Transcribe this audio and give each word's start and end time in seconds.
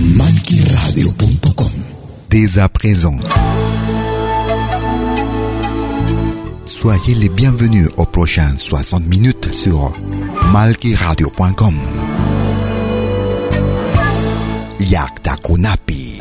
Malquiradio.com 0.00 1.72
Dès 2.30 2.60
à 2.60 2.68
présent. 2.68 3.16
Soyez 6.64 7.16
les 7.16 7.28
bienvenus 7.28 7.88
aux 7.96 8.04
prochaines 8.04 8.56
60 8.56 9.04
minutes 9.06 9.52
sur 9.52 9.92
malquiradio.com. 10.52 11.74
Yaktakunapi. 14.78 16.20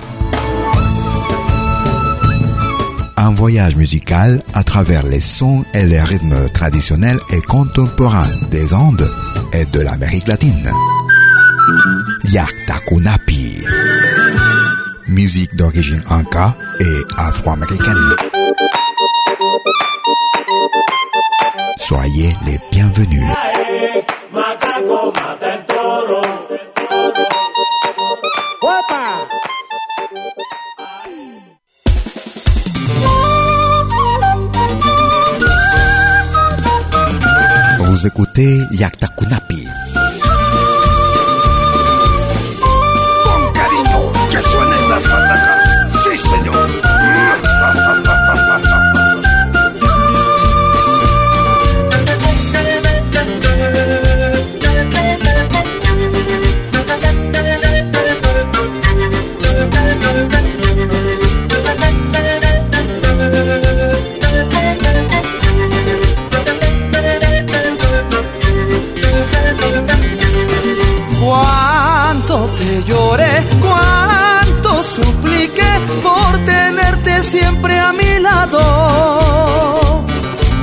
Un 3.17 3.29
voyage 3.29 3.75
musical 3.75 4.41
à 4.55 4.63
travers 4.63 5.05
les 5.05 5.21
sons 5.21 5.63
et 5.75 5.85
les 5.85 6.01
rythmes 6.01 6.49
traditionnels 6.49 7.19
et 7.29 7.41
contemporains 7.41 8.31
des 8.49 8.73
Andes 8.73 9.07
et 9.53 9.65
de 9.65 9.81
l'Amérique 9.81 10.27
latine. 10.27 10.71
Yaktakunapi. 12.23 13.65
Musique 15.07 15.55
d'origine 15.55 16.01
inca 16.09 16.55
et 16.79 16.99
afro-américaine. 17.17 18.15
Soyez 21.77 22.33
les 22.45 22.57
bienvenus. 22.71 23.27
Vous 37.79 38.07
écoutez 38.07 38.61
Yaktakunapi. 38.71 39.67
Con 39.67 39.86
Lloré, 72.85 73.43
cuánto 73.59 74.83
supliqué 74.83 75.81
por 76.03 76.37
tenerte 76.45 77.23
siempre 77.23 77.79
a 77.79 77.91
mi 77.91 78.19
lado. 78.19 80.05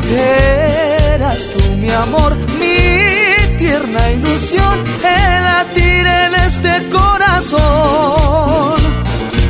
Eras 0.08 1.42
tú 1.52 1.60
mi 1.76 1.90
amor, 1.90 2.36
mi 2.60 3.56
tierna 3.56 4.10
ilusión, 4.12 4.78
el 5.02 5.44
latir 5.44 6.06
en 6.06 6.34
este 6.46 6.88
corazón. 6.90 8.74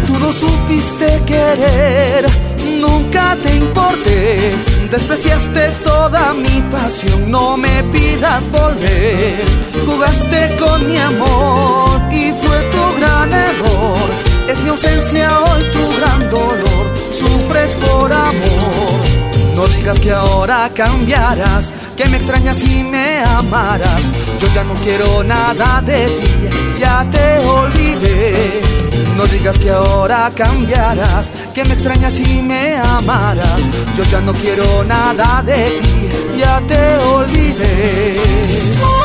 Tú 0.06 0.18
no 0.18 0.32
supiste 0.32 1.20
querer, 1.26 2.26
nunca 2.80 3.36
te 3.42 3.56
importé. 3.56 4.54
Despreciaste 4.90 5.70
toda 5.82 6.32
mi 6.34 6.62
pasión, 6.70 7.30
no 7.30 7.56
me 7.56 7.82
pidas 7.84 8.48
volver. 8.50 9.44
Jugaste 9.86 10.56
con 10.58 10.88
mi 10.88 10.96
amor 10.96 12.00
y 12.12 12.32
Es 14.48 14.60
mi 14.60 14.68
ausencia 14.68 15.40
hoy 15.40 15.62
tu 15.72 15.98
gran 15.98 16.30
dolor, 16.30 16.92
sufres 17.12 17.74
por 17.74 18.12
amor. 18.12 19.00
No 19.54 19.66
digas 19.68 20.00
que 20.00 20.12
ahora 20.12 20.70
cambiarás, 20.74 21.72
que 21.96 22.06
me 22.06 22.16
extrañas 22.16 22.62
y 22.62 22.82
me 22.82 23.20
amarás. 23.20 24.02
Yo 24.40 24.48
ya 24.54 24.64
no 24.64 24.74
quiero 24.74 25.22
nada 25.22 25.80
de 25.80 26.06
ti, 26.06 26.80
ya 26.80 27.06
te 27.10 27.38
olvidé. 27.38 28.60
No 29.16 29.24
digas 29.26 29.58
que 29.58 29.70
ahora 29.70 30.30
cambiarás, 30.34 31.30
que 31.54 31.64
me 31.64 31.74
extrañas 31.74 32.18
y 32.18 32.42
me 32.42 32.76
amarás. 32.76 33.60
Yo 33.96 34.04
ya 34.04 34.20
no 34.20 34.32
quiero 34.32 34.84
nada 34.84 35.42
de 35.42 35.70
ti, 35.80 36.38
ya 36.38 36.60
te 36.66 36.98
olvidé. 36.98 39.03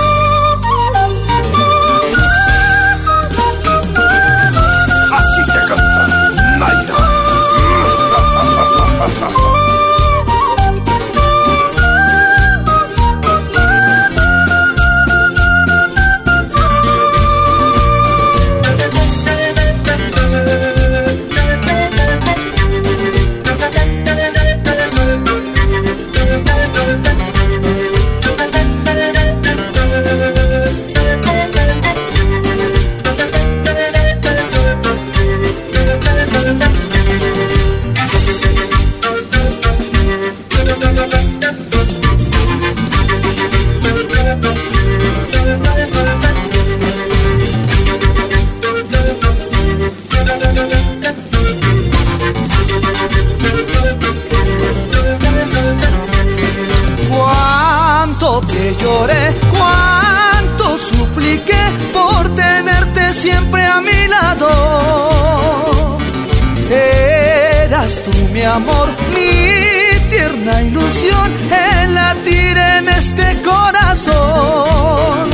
Amor, 68.50 68.90
mi 69.14 70.10
tierna 70.10 70.62
ilusión, 70.62 71.32
el 71.52 71.94
latir 71.94 72.58
en 72.58 72.90
este 72.90 73.42
corazón. 73.44 75.30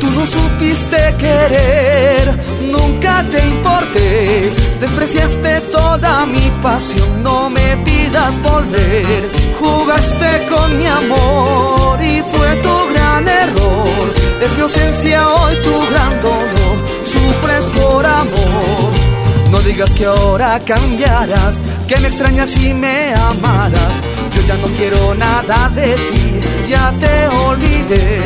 Tú 0.00 0.10
no 0.10 0.26
supiste 0.26 1.14
querer, 1.18 2.30
nunca 2.70 3.24
te 3.30 3.44
importé. 3.46 4.52
Despreciaste 4.80 5.60
toda 5.72 6.26
mi 6.26 6.50
pasión, 6.62 7.22
no 7.22 7.48
me 7.50 7.76
pidas 7.78 8.40
volver. 8.42 9.20
Jugaste 9.58 10.46
con 10.50 10.78
mi 10.78 10.86
amor 10.86 11.98
y 12.02 12.22
fue 12.32 12.48
tu 12.56 12.92
gran 12.92 13.26
error. 13.26 14.06
Es 14.42 14.52
mi 14.56 14.62
ausencia 14.62 15.28
hoy 15.28 15.54
tu 15.62 15.74
gran 15.90 16.20
dolor, 16.20 16.45
digas 19.66 19.90
que 19.94 20.06
ahora 20.06 20.60
cambiarás, 20.64 21.60
que 21.88 21.96
me 21.98 22.08
extrañas 22.08 22.56
y 22.56 22.72
me 22.72 23.12
amarás. 23.14 23.94
Yo 24.34 24.42
ya 24.46 24.56
no 24.56 24.68
quiero 24.78 25.14
nada 25.14 25.68
de 25.74 25.94
ti, 25.94 26.40
ya 26.68 26.92
te 26.98 27.28
olvidé. 27.28 28.20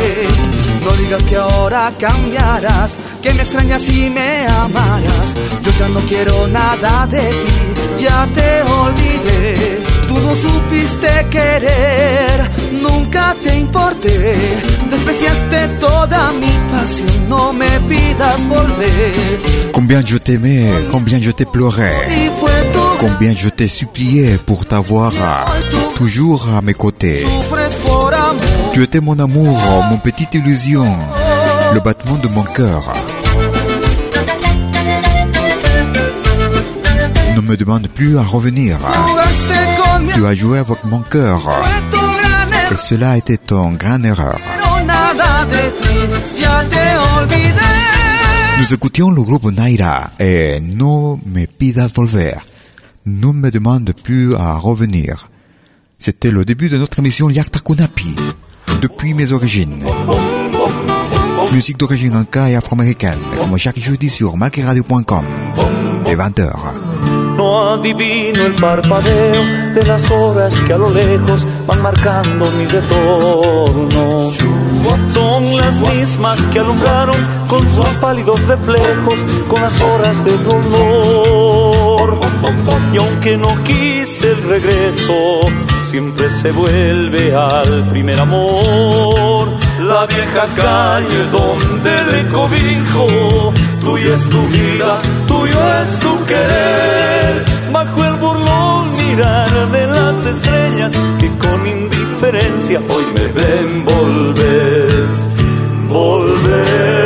No 0.85 0.93
digas 0.93 1.23
que 1.25 1.37
ahora 1.37 1.93
cambiarás, 1.99 2.97
que 3.23 3.33
me 3.35 3.43
extrañas 3.43 3.89
y 3.89 4.11
me 4.11 4.47
amarás. 4.47 5.29
Yo 5.63 5.71
ya 5.79 5.89
no 5.89 6.01
quiero 6.01 6.47
nada 6.47 7.07
de 7.07 7.23
ti, 7.23 8.03
ya 8.03 8.29
te 8.35 8.63
olvidé. 8.63 9.90
Tú 10.11 10.19
no 10.19 10.35
supiste 10.35 11.09
querer, 11.31 12.51
nunca 12.83 13.37
te 13.41 13.55
importé. 13.55 14.35
Despreciaste 14.91 15.69
toda 15.79 16.33
mi 16.33 16.51
pasión, 16.73 17.29
no 17.29 17.53
me 17.53 17.71
pidas 17.89 18.45
volver. 18.49 19.13
Combien 19.73 20.05
je 20.05 20.17
t'aimais, 20.17 20.67
combien 20.91 21.21
je 21.21 21.31
t'ai 21.31 21.45
pleuré. 21.45 21.93
Combien 22.99 23.37
je 23.37 23.51
t'ai 23.51 23.69
supplié 23.69 24.37
pour 24.45 24.67
t'avoir 24.67 25.13
toujours 25.95 26.49
à 26.59 26.61
mes 26.61 26.75
côtés. 26.75 27.25
Tu 28.73 28.83
étais 28.83 29.01
mon 29.01 29.17
amour, 29.21 29.57
mon 29.91 29.99
petite 29.99 30.35
illusion, 30.35 30.89
le 31.73 31.79
battement 31.79 32.17
de 32.17 32.27
mon 32.27 32.43
cœur. 32.43 32.83
Ne 37.37 37.41
me 37.43 37.57
demande 37.57 37.87
plus 37.87 38.19
à 38.19 38.23
revenir. 38.23 38.77
Tu 40.15 40.27
as 40.27 40.35
joué 40.35 40.59
avec 40.59 40.85
mon 40.85 41.01
cœur. 41.01 41.41
Et 42.73 42.77
cela 42.77 43.13
a 43.13 43.17
été 43.17 43.39
ton 43.39 43.73
grande 43.73 44.07
erreur. 44.07 44.39
Nous 48.61 48.75
écoutions 48.75 49.11
le 49.11 49.23
groupe 49.23 49.51
Naira 49.51 50.11
et 50.21 50.61
No 50.61 51.19
me 51.27 51.47
pidas 51.47 51.89
volver. 51.95 52.35
Ne 53.07 53.33
me 53.33 53.51
demande 53.51 53.93
plus 53.93 54.35
à 54.35 54.55
revenir. 54.57 55.29
C'était 55.99 56.31
le 56.31 56.45
début 56.45 56.69
de 56.69 56.77
notre 56.79 56.99
émission 56.99 57.29
Kunapi, 57.29 58.17
depuis 58.81 59.15
mes 59.15 59.33
origines. 59.33 59.85
Musique 61.53 61.79
d'origine 61.79 62.17
anka 62.17 62.49
et 62.49 62.57
afro-américaine, 62.57 63.19
comme 63.39 63.59
chaque 63.59 63.79
jeudi 63.79 64.09
sur 64.09 64.37
marqueradio.com, 64.37 65.25
les 66.07 66.17
20h. 66.17 67.20
No 67.51 67.73
adivino 67.73 68.47
el 68.47 68.55
parpadeo 68.55 69.45
de 69.75 69.85
las 69.85 70.09
horas 70.09 70.55
que 70.69 70.73
a 70.73 70.79
lo 70.79 70.89
lejos 70.89 71.45
van 71.67 71.83
marcando 71.83 72.49
mi 72.53 72.65
retorno. 72.65 74.31
Son 75.13 75.57
las 75.57 75.81
mismas 75.81 76.41
que 76.53 76.61
alumbraron 76.61 77.17
con 77.49 77.69
sus 77.75 77.87
pálidos 78.01 78.41
reflejos, 78.47 79.19
con 79.49 79.61
las 79.63 79.81
horas 79.81 80.25
de 80.25 80.39
dolor. 80.39 82.21
Y 82.93 82.97
aunque 82.99 83.37
no 83.37 83.49
quise 83.65 84.31
el 84.31 84.43
regreso, 84.45 85.41
siempre 85.91 86.31
se 86.31 86.53
vuelve 86.53 87.35
al 87.35 87.89
primer 87.91 88.21
amor. 88.21 89.49
La 89.81 90.07
vieja 90.07 90.47
calle 90.55 91.25
donde 91.33 92.05
le 92.13 92.29
cobijo, 92.29 93.53
tuya 93.81 94.15
es 94.15 94.29
tu 94.29 94.43
vida, 94.49 94.99
tuyo 95.27 95.59
es 95.83 95.99
tu 95.99 96.25
querer. 96.27 97.45
Bajo 97.73 98.05
el 98.05 98.15
burlón 98.15 98.97
mirar 98.97 99.71
de 99.71 99.87
las 99.87 100.27
estrellas 100.27 100.93
que 101.19 101.29
con 101.39 101.67
indiferencia 101.67 102.81
hoy 102.89 103.05
me 103.15 103.27
ven 103.29 103.85
volver, 103.85 105.07
volver. 105.89 107.01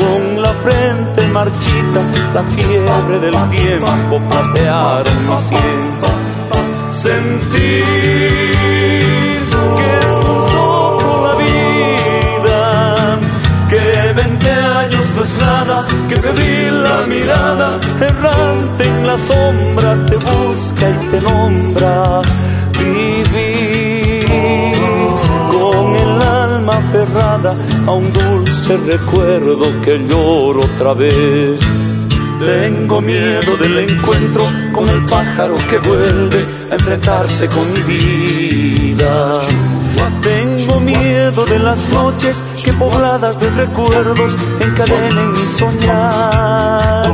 Con 0.00 0.42
la 0.42 0.52
frente 0.64 1.26
marchita, 1.28 2.00
la 2.34 2.42
fiebre 2.54 3.18
del 3.20 3.36
tiempo 3.50 4.20
platearon 4.28 5.26
mi 5.26 5.38
sien 5.48 6.00
sentir 6.92 8.79
que 16.08 16.16
febril 16.16 16.82
la 16.82 17.06
mirada, 17.06 17.78
errante 18.00 18.84
en 18.84 19.06
la 19.06 19.16
sombra, 19.18 19.96
te 20.06 20.16
busca 20.16 20.90
y 20.90 20.94
te 21.10 21.20
nombra. 21.20 22.22
Vivir 22.78 24.24
con 25.50 25.96
el 25.96 26.22
alma 26.22 26.76
aferrada 26.76 27.54
a 27.86 27.90
un 27.92 28.12
dulce 28.12 28.76
recuerdo 28.86 29.66
que 29.84 29.98
lloro 30.08 30.60
otra 30.60 30.94
vez. 30.94 31.60
Tengo 32.40 33.00
miedo 33.02 33.56
del 33.58 33.78
encuentro 33.80 34.44
con 34.72 34.88
el 34.88 35.04
pájaro 35.04 35.56
que 35.68 35.76
vuelve 35.76 36.42
a 36.70 36.74
enfrentarse 36.74 37.46
con 37.48 37.70
mi 37.74 37.82
vida. 37.82 39.40
Tengo 40.70 40.82
miedo 40.82 41.44
de 41.46 41.58
las 41.58 41.88
noches 41.88 42.36
que 42.64 42.72
pobladas 42.72 43.40
de 43.40 43.50
recuerdos 43.50 44.36
encadenen 44.60 45.32
mi 45.32 45.46
soñar. 45.48 47.12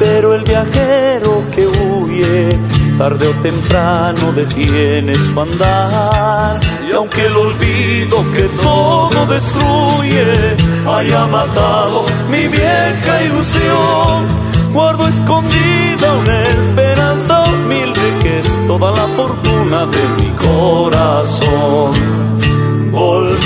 Pero 0.00 0.34
el 0.34 0.42
viajero 0.42 1.44
que 1.54 1.64
huye, 1.64 2.58
tarde 2.98 3.28
o 3.28 3.32
temprano 3.34 4.32
detiene 4.32 5.14
su 5.14 5.40
andar. 5.40 6.58
Y 6.88 6.92
aunque 6.92 7.26
el 7.26 7.36
olvido 7.36 8.32
que 8.32 8.42
todo 8.60 9.26
destruye 9.26 10.56
haya 10.88 11.24
matado 11.26 12.04
mi 12.28 12.48
vieja 12.48 13.22
ilusión, 13.22 14.26
guardo 14.72 15.06
escondida 15.06 16.14
una 16.20 16.42
esperanza 16.42 17.44
humilde 17.44 18.14
que 18.22 18.38
es 18.40 18.66
toda 18.66 18.90
la 18.90 19.06
fortuna 19.14 19.86
de 19.86 20.08
mi 20.18 20.30
corazón. 20.30 22.35
Volver 22.96 23.36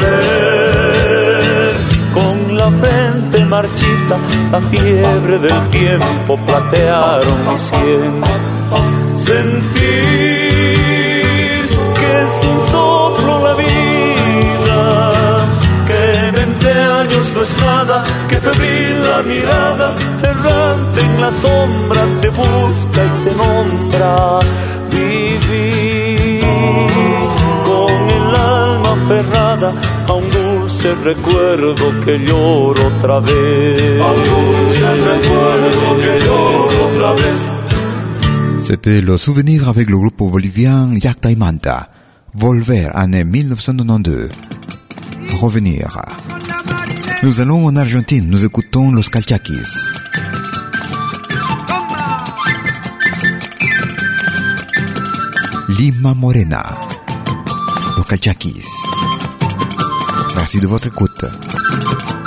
con 2.14 2.56
la 2.56 2.70
frente 2.70 3.44
marchita, 3.46 4.16
la 4.52 4.60
fiebre 4.60 5.40
del 5.40 5.68
tiempo 5.70 6.38
platearon 6.46 7.46
mi 7.46 7.58
sien. 7.58 8.20
Sentir 9.16 9.72
que 11.98 12.10
es 12.22 12.34
un 12.48 12.58
soplo 12.70 13.32
la 13.42 13.54
vida, 13.54 14.78
que 15.88 16.02
20 16.30 16.70
años 16.70 17.32
no 17.34 17.42
es 17.42 17.52
nada, 17.58 18.04
que 18.28 18.36
febril 18.36 19.02
la 19.02 19.22
mirada, 19.22 19.94
errante 20.22 21.00
en 21.00 21.20
la 21.20 21.32
sombra, 21.42 22.02
te 22.20 22.28
busca 22.28 23.00
y 23.04 23.24
te 23.24 23.32
nombra. 23.34 24.38
Vivir 24.92 25.79
a 30.08 30.12
un 30.12 30.30
dulce 30.30 30.94
recuerdo 31.04 31.74
que 32.04 32.18
lloro 32.18 32.86
otra 32.96 33.20
vez. 33.20 34.00
A 34.00 34.10
un 34.10 34.22
dulce 34.28 34.88
recuerdo 35.10 35.96
que 36.02 36.12
lloro 36.26 36.92
otra 36.92 37.12
vez. 37.14 37.60
C'était 38.58 39.00
le 39.00 39.16
souvenir 39.16 39.68
avec 39.68 39.88
le 39.88 39.96
groupe 39.96 40.30
bolivien 40.30 40.92
Yakta 40.92 41.30
Manta. 41.36 41.88
Volver, 42.34 42.88
année 42.94 43.24
1992. 43.24 44.28
Revenir. 45.40 45.98
Nous 47.22 47.40
allons 47.40 47.66
en 47.66 47.76
Argentine, 47.76 48.28
nous 48.28 48.44
écoutons 48.44 48.92
Los 48.92 49.08
Calchaquis. 49.10 49.90
Lima 55.78 56.14
Morena. 56.14 56.62
Los 57.96 58.04
Calchaquis. 58.04 58.66
Merci 60.36 60.60
de 60.60 62.19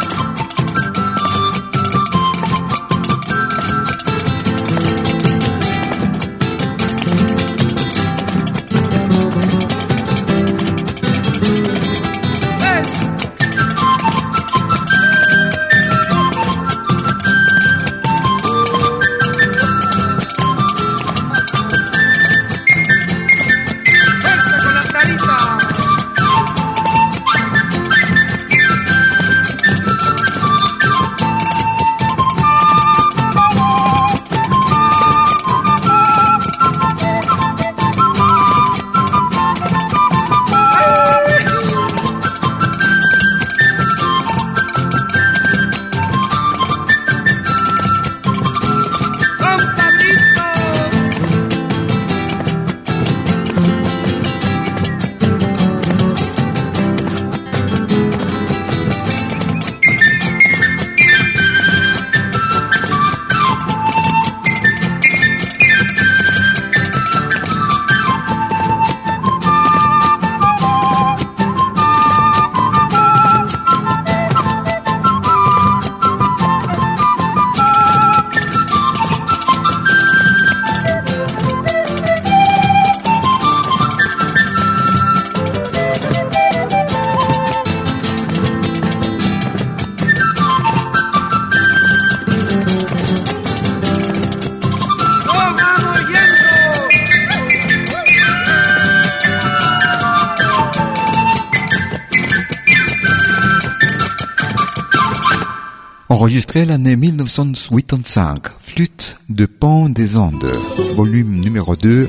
l'année 106.62 106.96
1985, 106.96 108.48
Flûte 108.62 109.18
de 109.30 109.46
Pont 109.48 109.90
des 109.90 110.18
Andes, 110.18 110.52
volume 110.96 111.40
numéro 111.40 111.76
2, 111.76 112.08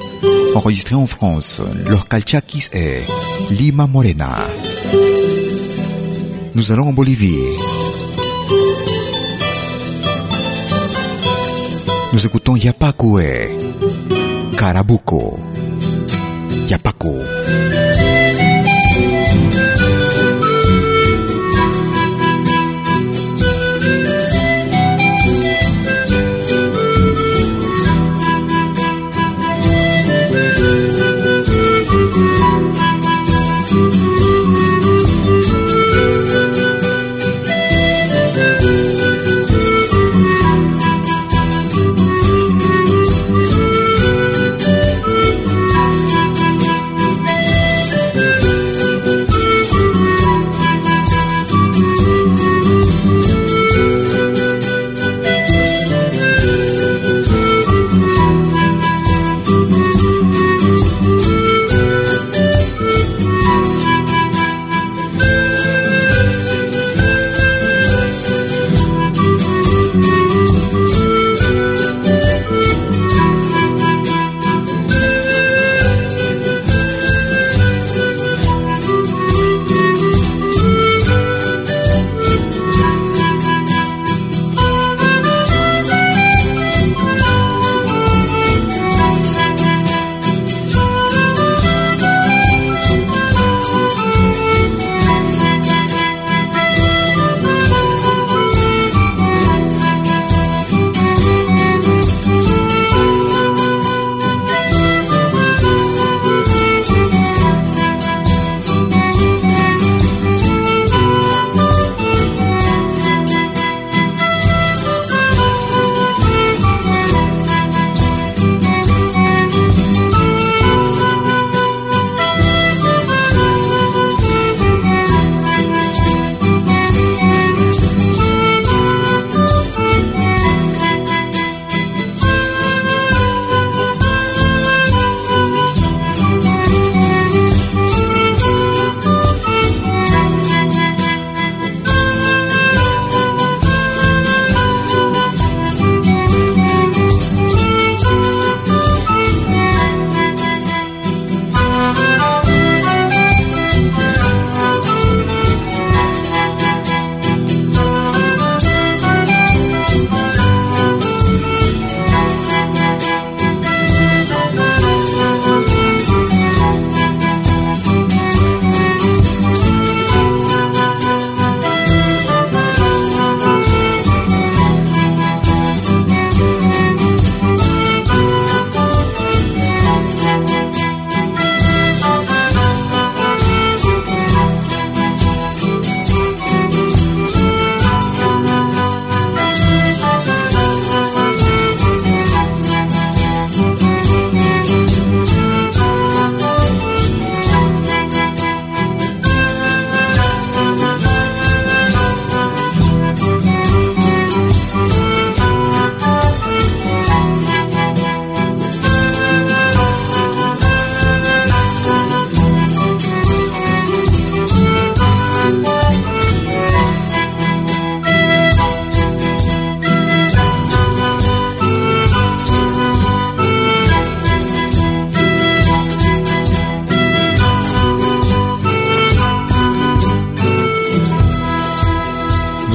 enregistré 0.54 0.94
en 0.94 1.06
France. 1.06 1.62
Los 1.88 2.02
Calchaquis 2.08 2.68
et 2.72 3.00
Lima 3.50 3.86
Morena. 3.86 4.28
Nous 6.54 6.72
allons 6.72 6.88
en 6.88 6.92
Bolivie. 6.92 7.38
Nous 12.12 12.26
écoutons 12.26 12.56
Yapacu 12.56 13.20
et 13.20 13.56
Carabuco. 14.56 15.38
Yapacu. 16.68 17.63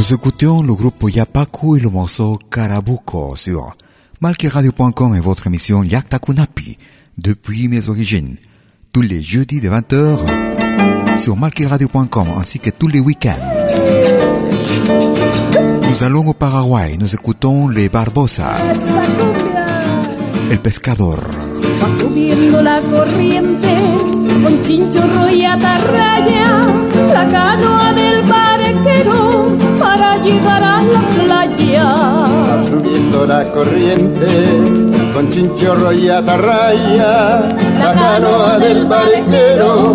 Nous 0.10 0.16
écoutions 0.16 0.64
le 0.64 0.74
groupe 0.74 1.06
Yapaku 1.08 1.76
et 1.78 1.80
le 1.82 1.90
morceau 1.92 2.40
Carabuco 2.50 3.36
sur 3.36 3.76
malqueradio.com 4.22 5.14
et 5.14 5.20
votre 5.20 5.46
émission 5.46 5.84
Yaktakunapi 5.84 6.78
depuis 7.20 7.68
mes 7.68 7.90
origines. 7.90 8.36
Tous 8.92 9.04
les 9.04 9.22
jeudis 9.22 9.62
de 9.62 9.70
20h 9.70 10.18
sur 11.20 11.38
malqueradio.com 11.38 12.28
ainsi 12.40 12.58
que 12.58 12.72
tous 12.72 12.88
les 12.88 13.00
week-ends. 13.00 13.38
Nous 15.88 16.04
allons 16.04 16.28
au 16.28 16.34
Paraguay, 16.34 16.98
nous 16.98 17.14
écoutons 17.14 17.68
les 17.68 17.88
Barbosa, 17.88 18.56
El 20.50 20.60
Pescador. 20.60 21.20
Para 29.80 30.18
llegar 30.18 30.64
a 30.64 30.82
la 30.84 31.02
playa. 31.24 31.84
Va 32.50 32.64
subiendo 32.64 33.26
la 33.26 33.52
corriente 33.52 34.28
con 35.14 35.30
chinchorro 35.30 35.92
y 35.92 36.10
atarraya, 36.10 37.56
la 37.80 37.94
canoa 37.94 38.60
del 38.60 38.86
barquero 38.86 39.94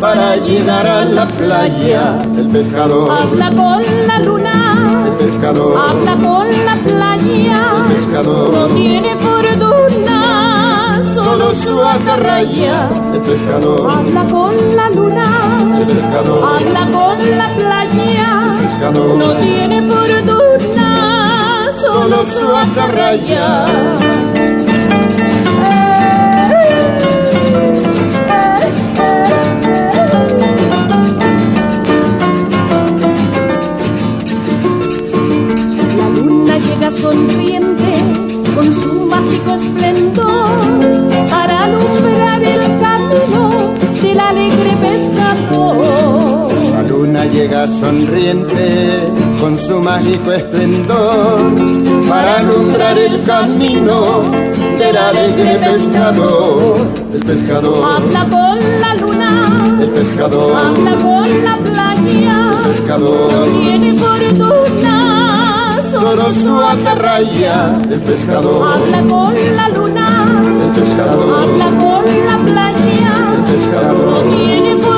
para 0.00 0.36
llegar 0.36 0.86
a 0.86 1.04
la 1.04 1.26
playa. 1.28 2.18
El 2.36 2.48
pescador, 2.48 3.10
Habla 3.10 3.50
con 3.50 3.82
la 4.06 4.18
luna, 4.20 5.04
el 5.06 5.26
pescador, 5.26 5.78
habla 5.78 6.14
con 6.16 6.46
la 6.66 6.74
playa, 6.76 7.62
el 7.88 7.94
pescador. 7.96 8.52
no 8.52 8.66
tiene 8.74 9.16
fortuna, 9.16 11.00
solo 11.14 11.54
su 11.54 11.82
atarraya. 11.82 12.88
El 13.14 13.20
pescador, 13.20 13.90
Habla 13.90 14.26
con 14.26 14.76
la 14.76 14.90
luna, 14.90 15.28
el 15.78 15.86
pescador, 15.86 16.44
habla 16.56 16.84
con 16.92 17.38
la 17.38 17.48
playa, 17.56 18.03
no 18.94 19.34
tiene 19.34 19.82
fortuna, 19.82 21.70
solo 21.80 22.24
su 22.26 22.56
atarraya 22.56 23.66
luna 47.66 47.80
sonriente 47.80 49.12
con 49.40 49.56
su 49.56 49.80
mágico 49.80 50.32
esplendor 50.32 51.40
para 52.08 52.38
alumbrar 52.38 52.98
el 52.98 53.22
camino 53.24 54.22
del 54.78 54.96
alegre 54.96 55.58
pescador. 55.58 56.86
El 57.12 57.20
pescador, 57.24 57.84
Habla 57.96 58.28
con 58.28 58.58
la 58.80 58.94
luna, 58.94 59.76
el 59.80 59.88
pescador, 59.90 60.56
habla 60.56 60.96
con 60.98 61.44
la 61.44 61.56
playa, 61.58 62.60
el 62.64 62.72
pescador. 62.72 63.48
tiene 63.62 63.94
fortuna, 63.94 65.80
Solo 65.90 66.32
su 66.32 66.60
atarraya, 66.60 67.72
el 67.90 68.00
pescador, 68.00 68.66
Habla 68.74 69.06
con 69.06 69.34
la 69.56 69.68
luna, 69.70 70.42
el 70.64 70.82
pescador, 70.82 71.42
habla 71.42 71.66
con 71.78 72.04
la 72.26 72.36
playa, 72.52 73.14
el 73.36 73.54
pescador. 73.54 74.24
tiene 74.30 74.74
fortuna, 74.76 74.93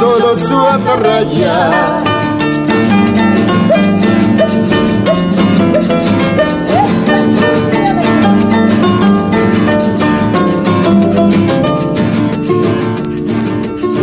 Solo 0.00 0.34
su 0.34 0.56
atarraya. 0.56 1.70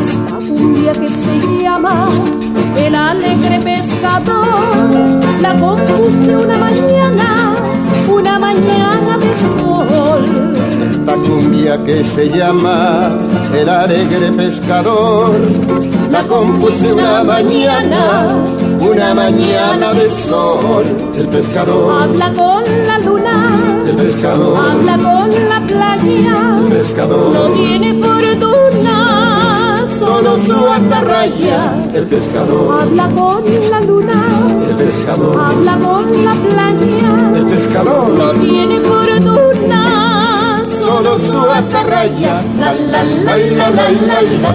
Esta 0.03 0.37
cumbia 0.47 0.93
que 0.93 1.09
se 1.09 1.63
llama 1.63 2.09
El 2.75 2.93
alegre 2.93 3.59
pescador. 3.59 4.45
La 5.41 5.55
compuse 5.55 6.37
una 6.37 6.57
mañana, 6.59 7.55
una 8.07 8.37
mañana 8.37 9.17
de 9.17 9.33
sol. 9.57 10.25
Esta 10.91 11.13
cumbia 11.15 11.83
que 11.83 12.03
se 12.03 12.29
llama 12.29 13.17
El 13.51 13.67
alegre 13.67 14.31
pescador 14.33 15.56
La 16.11 16.23
compuse 16.23 16.93
una 16.93 17.23
mañana, 17.23 18.27
una 18.79 19.13
mañana 19.13 19.93
de 19.93 20.09
sol. 20.09 20.85
El 21.15 21.27
pescador, 21.27 22.03
Habla 22.03 22.33
con 22.33 22.63
la 22.87 22.99
luna, 22.99 23.59
el 23.85 23.95
pescador, 23.95 24.57
habla 24.57 24.97
con 24.97 25.29
la 25.49 25.59
playa. 25.67 26.57
El 26.57 26.63
No 26.63 26.69
pescador 26.69 27.53
tiene 27.53 27.93
fortuna, 28.03 29.85
Solo 29.99 30.39
su 30.39 30.69
atarraya, 30.69 31.81
el 31.93 32.05
pescador, 32.05 32.81
Habla 32.81 33.09
con 33.09 33.43
la 33.69 33.81
luna, 33.81 34.47
el 34.69 34.75
pescador, 34.75 35.39
habla 35.39 35.77
con 35.77 36.25
la 36.25 36.33
playa. 36.33 37.35
El 37.35 37.45
pescador 37.45 38.09
No 38.09 38.31
tiene 38.41 38.79
fortuna, 38.79 39.16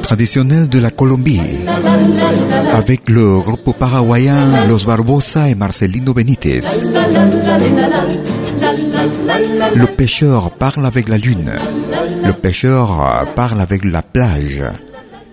traditionnel 0.02 0.68
de 0.68 0.78
la 0.78 0.90
Colombie, 0.90 1.40
avec 2.72 3.09
le 3.09 3.40
groupe 3.40 3.76
paraguayen 3.78 4.66
Los 4.68 4.85
Barbosa 4.85 5.48
et 5.48 5.55
Marcelino 5.55 6.12
Benítez. 6.12 6.62
Le 9.74 9.87
pêcheur 9.87 10.50
parle 10.50 10.87
avec 10.87 11.09
la 11.09 11.18
lune. 11.18 11.52
Le 12.24 12.33
pêcheur 12.33 13.26
parle 13.35 13.61
avec 13.61 13.85
la 13.85 14.02
plage. 14.02 14.64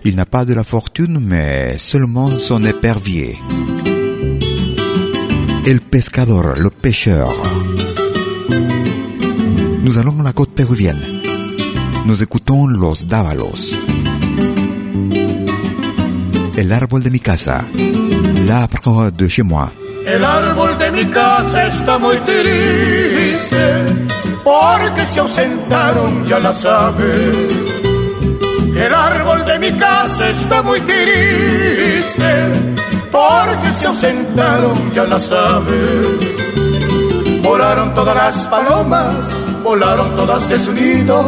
Il 0.04 0.16
n'a 0.16 0.26
pas 0.26 0.44
de 0.44 0.54
la 0.54 0.64
fortune, 0.64 1.18
mais 1.20 1.76
seulement 1.78 2.30
son 2.30 2.64
épervier. 2.64 3.38
El 5.66 5.80
pescador, 5.80 6.54
le 6.56 6.70
pêcheur. 6.70 7.30
Nous 9.82 9.98
allons 9.98 10.20
à 10.20 10.22
la 10.22 10.32
côte 10.32 10.50
péruvienne. 10.50 11.00
Nous 12.06 12.22
écoutons 12.22 12.66
los 12.66 13.06
dávalos. 13.06 13.76
El 16.56 16.72
árbol 16.72 17.02
de 17.02 17.10
mi 17.10 17.20
casa. 17.20 17.64
L'arbre 18.46 19.12
de 19.12 19.28
chez 19.28 19.42
moi. 19.42 19.72
El 20.06 20.24
árbol 20.24 20.76
de 20.78 20.90
mi 20.90 21.04
casa 21.06 21.66
está 21.66 21.98
muy 21.98 22.16
triste 22.18 23.64
porque 24.42 25.06
se 25.06 25.20
ausentaron, 25.20 26.26
ya 26.26 26.38
la 26.38 26.52
sabes. 26.52 27.36
El 28.74 28.94
árbol 28.94 29.44
de 29.44 29.58
mi 29.58 29.72
casa 29.78 30.30
está 30.30 30.62
muy 30.62 30.80
triste 30.80 32.32
porque 33.12 33.68
se 33.78 33.86
ausentaron, 33.86 34.90
ya 34.92 35.04
la 35.04 35.18
sabes. 35.18 36.40
Volaron 37.42 37.94
todas 37.94 38.14
las 38.14 38.46
palomas, 38.48 39.26
volaron 39.62 40.16
todas 40.16 40.48
de 40.48 40.58
su 40.58 40.72
nido, 40.72 41.24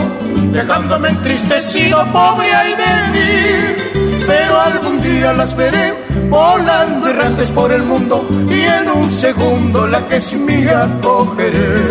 dejándome 0.53 1.11
entristecido, 1.11 2.05
pobre 2.13 2.53
ay 2.53 2.75
de. 2.75 3.93
Pero 4.27 4.61
algún 4.61 5.01
día 5.01 5.33
las 5.33 5.55
veré 5.57 5.95
volando 6.29 7.09
errantes 7.09 7.51
por 7.51 7.73
el 7.73 7.83
mundo 7.83 8.27
y 8.49 8.61
en 8.61 8.89
un 8.89 9.11
segundo 9.11 9.87
la 9.87 10.07
que 10.09 10.17
es 10.17 10.33
mía 10.35 10.89
cogeré. 11.03 11.87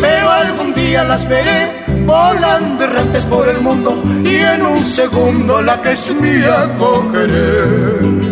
Pero 0.00 0.30
algún 0.30 0.74
día 0.74 1.04
las 1.04 1.28
veré 1.28 1.72
volando 2.04 2.84
errantes 2.84 3.24
por 3.26 3.48
el 3.48 3.60
mundo 3.60 4.02
y 4.24 4.36
en 4.36 4.62
un 4.62 4.84
segundo 4.84 5.62
la 5.62 5.80
que 5.80 5.92
es 5.92 6.10
mía 6.14 6.68
cogeré. 6.78 8.29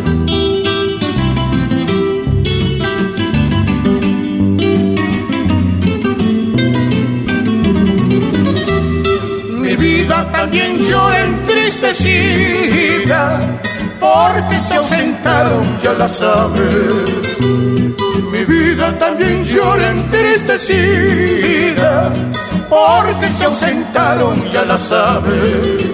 Porque 14.01 14.61
se 14.61 14.75
ausentaron, 14.75 15.79
ya 15.81 15.93
la 15.95 16.09
sabes. 16.09 16.67
Mi 18.31 18.45
vida 18.45 18.93
también 18.99 19.43
llora 19.45 19.91
entristecida 19.91 22.13
porque 22.69 23.33
se 23.33 23.45
ausentaron, 23.45 24.51
ya 24.51 24.65
la 24.65 24.77
sabes. 24.77 25.87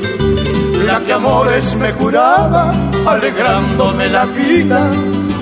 La 0.85 0.99
que 1.01 1.13
amores 1.13 1.77
me 1.77 1.93
juraba, 1.93 2.73
alegrándome 3.07 4.09
la 4.09 4.25
vida, 4.27 4.91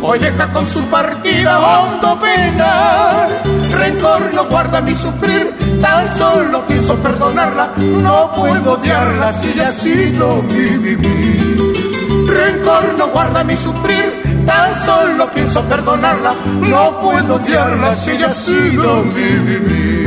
hoy 0.03 0.19
deja 0.19 0.53
con 0.53 0.67
su 0.67 0.83
partida 0.87 1.59
hondo 1.61 2.19
penar. 2.21 3.43
Rencor 3.71 4.35
no 4.35 4.45
guarda 4.47 4.81
mi 4.81 4.95
sufrir, 4.95 5.55
tan 5.81 6.11
solo 6.11 6.67
pienso 6.67 6.97
perdonarla, 6.97 7.73
no 7.77 8.33
puedo 8.35 8.73
odiarla 8.73 9.33
si 9.33 9.55
ya 9.55 9.69
ha 9.69 9.73
sido 9.73 10.43
mi 10.43 10.77
vivir. 10.77 11.57
Rencor 12.29 12.95
no 12.99 13.09
guarda 13.09 13.45
mi 13.45 13.57
sufrir, 13.57 14.45
tan 14.47 14.77
solo 14.85 15.31
pienso 15.31 15.63
perdonarla, 15.63 16.35
no 16.61 17.01
puedo 17.01 17.37
odiarla 17.37 17.95
si 17.95 18.19
ya 18.19 18.29
ha 18.29 18.33
sido 18.33 19.05
mi 19.05 19.31
vivir. 19.49 20.02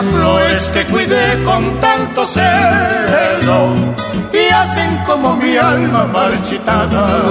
Las 0.00 0.08
flores 0.08 0.70
que 0.72 0.84
cuidé 0.86 1.42
con 1.44 1.78
tanto 1.78 2.24
celo 2.24 3.74
y 4.32 4.50
hacen 4.50 4.96
como 5.04 5.36
mi 5.36 5.58
alma 5.58 6.06
marchitada. 6.06 7.22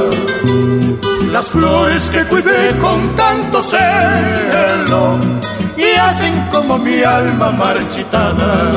Las 1.31 1.47
flores 1.47 2.07
que 2.11 2.25
cuidé 2.25 2.77
con 2.79 3.15
tanto 3.15 3.63
celo 3.63 5.17
y 5.75 5.97
hacen 5.97 6.47
como 6.51 6.77
mi 6.77 7.01
alma 7.01 7.49
marchitada. 7.49 8.71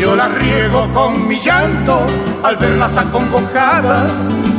Yo 0.00 0.14
las 0.14 0.32
riego 0.38 0.88
con 0.94 1.26
mi 1.26 1.40
llanto 1.40 2.06
al 2.44 2.58
verlas 2.58 2.96
acongojadas, 2.96 4.12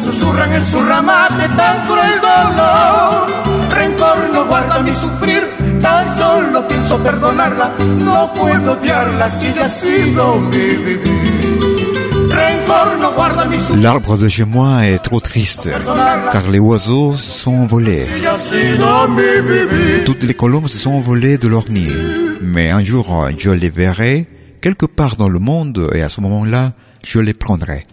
susurran 0.03 0.51
en 0.51 0.65
su 0.65 0.84
ramate 0.84 1.47
tan 1.55 1.88
cruel 1.88 2.19
dolor. 2.19 3.27
Rencor 3.71 4.29
no 4.34 4.45
guarda 4.45 4.79
mi 4.79 4.93
sufrir, 4.93 5.47
tan 5.81 6.17
solo 6.17 6.67
pienso 6.67 6.97
perdonarla, 6.99 7.75
no 7.79 8.33
puedo 8.33 8.73
odiarla 8.73 9.29
si 9.29 9.53
ya 9.53 9.65
ha 9.65 9.69
sido 9.69 10.39
mi 10.39 10.75
vivir. 10.85 11.59
Rencor 12.29 12.97
no 12.99 13.11
guarda 13.13 13.45
mi 13.45 13.57
sufrir, 13.59 13.81
L'arbre 13.81 14.17
de 14.17 14.29
chez 14.29 14.45
moi 14.45 14.85
est 14.85 14.99
trop 14.99 15.19
triste, 15.19 15.69
car 16.31 16.47
les 16.49 16.59
oiseaux 16.59 17.15
se 17.15 17.31
sont 17.43 17.55
envolés. 17.55 18.07
Toutes 20.05 20.23
les 20.23 20.33
colombes 20.33 20.67
se 20.67 20.77
sont 20.77 20.91
envolées 20.91 21.37
de 21.37 21.47
leur 21.47 21.69
nid. 21.69 21.89
Mais 22.41 22.69
un 22.69 22.83
jour, 22.83 23.27
je 23.37 23.49
les 23.49 23.69
verrai 23.69 24.27
quelque 24.61 24.85
part 24.85 25.15
dans 25.15 25.29
le 25.29 25.39
monde 25.39 25.89
et 25.93 26.01
à 26.01 26.09
ce 26.09 26.21
moment-là, 26.21 26.73
je 27.03 27.19
les 27.19 27.33
prendrai. 27.33 27.83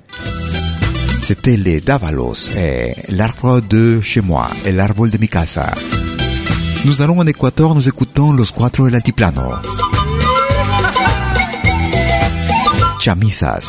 C'était 1.22 1.56
les 1.56 1.80
Davalos 1.80 2.50
et 2.56 2.94
l'arbre 3.08 3.60
de 3.60 4.00
chez 4.00 4.20
moi, 4.20 4.48
el 4.64 4.78
árbol 4.78 5.10
de 5.10 5.18
mi 5.18 5.28
casa. 5.28 5.72
Nous 6.86 7.02
allons 7.02 7.18
en 7.18 7.26
Équateur, 7.26 7.74
nous 7.74 7.88
écoutons 7.88 8.32
Los 8.32 8.52
Cuatro 8.52 8.84
del 8.84 8.94
Altiplano. 8.94 9.60
Chamisas. 13.00 13.66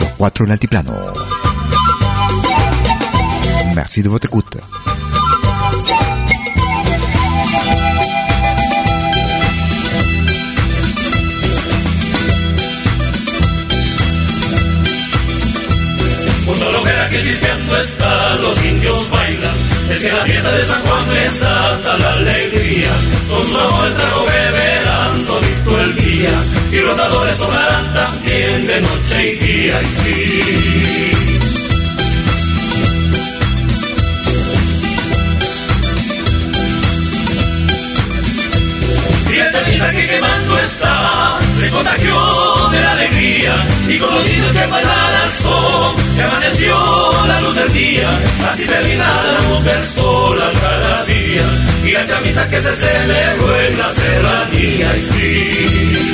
Los 0.00 0.08
Cuatro 0.16 0.46
del 0.46 0.52
Altiplano. 0.52 0.94
Merci 3.74 4.02
de 4.02 4.08
votre 4.08 4.28
écoute. 4.28 4.60
Junto 16.46 16.66
a 16.66 16.72
lo 16.72 16.82
que 16.82 17.22
chispeando 17.22 17.76
está, 17.76 18.36
los 18.36 18.64
indios 18.64 19.10
bailan. 19.10 19.71
Es 19.90 19.98
que 20.00 20.12
la 20.12 20.24
fiesta 20.24 20.52
de 20.52 20.64
San 20.64 20.82
Juan 20.82 21.14
les 21.14 21.40
da 21.40 21.74
hasta 21.74 21.98
la 21.98 22.12
alegría. 22.14 22.90
Con 23.28 23.46
su 23.46 23.58
amor 23.58 23.86
el 23.86 23.94
trago 23.94 24.24
beberán 24.26 24.92
el 25.84 25.96
día. 25.96 26.30
Y 26.70 26.76
los 26.76 26.96
dadores 26.96 27.36
sonarán 27.36 27.94
también 27.94 28.66
de 28.66 28.80
noche 28.80 29.32
y 29.32 29.36
día. 29.46 29.82
Y 29.82 29.86
sí. 29.86 31.22
Camisa 39.52 39.90
que 39.90 40.06
quemando 40.06 40.58
está, 40.60 41.01
se 41.62 41.70
contagió 41.70 42.68
de 42.72 42.80
la 42.80 42.92
alegría. 42.92 43.54
Y 43.88 43.96
con 43.98 44.12
los 44.12 44.28
niños 44.28 44.52
que 44.52 44.66
bailan 44.66 45.14
al 45.14 45.32
sol, 45.32 45.94
se 46.16 46.22
amaneció 46.22 46.76
la 47.26 47.40
luz 47.40 47.54
del 47.54 47.72
día. 47.72 48.10
Así 48.50 48.64
termina 48.66 49.06
la 49.06 49.48
luz 49.48 49.64
del 49.64 49.86
sol 49.86 50.38
cada 50.60 51.04
día. 51.04 51.46
Y 51.84 51.90
la 51.92 52.04
camisa 52.04 52.48
que 52.48 52.60
se 52.60 52.76
celebró 52.76 53.60
en 53.60 53.78
la 53.78 53.92
serranía. 53.92 54.96
Y 54.96 55.02
sí. 55.12 56.12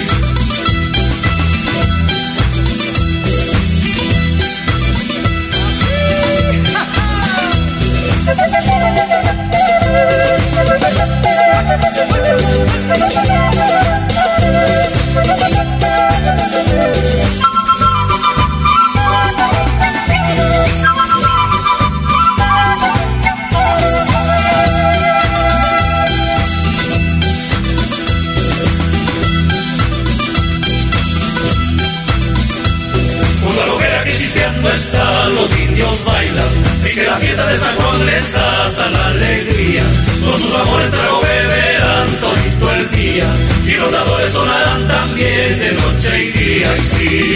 La 37.18 37.24
fiesta 37.24 37.46
de 37.46 37.56
San 37.58 37.76
Juan 37.76 38.06
les 38.06 38.32
da 38.32 38.66
hasta 38.66 38.90
la 38.90 39.06
alegría. 39.06 39.82
Con 40.24 40.40
sus 40.40 40.54
amores 40.54 40.90
trago 40.90 41.20
beberán 41.20 42.08
todito 42.20 42.72
el 42.74 42.90
día. 42.90 43.26
Y 43.66 43.72
los 43.72 43.92
dadores 43.92 44.32
sonarán 44.32 44.88
también 44.88 45.58
de 45.58 45.72
noche 45.72 46.24
y 46.24 46.38
día. 46.38 46.76
Y 46.76 46.80
sí. 46.80 47.34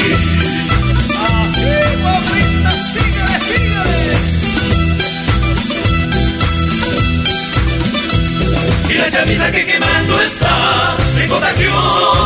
Y 8.88 8.94
la 8.94 9.10
camisa 9.10 9.50
que 9.50 9.64
quemando 9.66 10.20
está, 10.20 10.96
se 11.22 11.28
contagió 11.28 11.72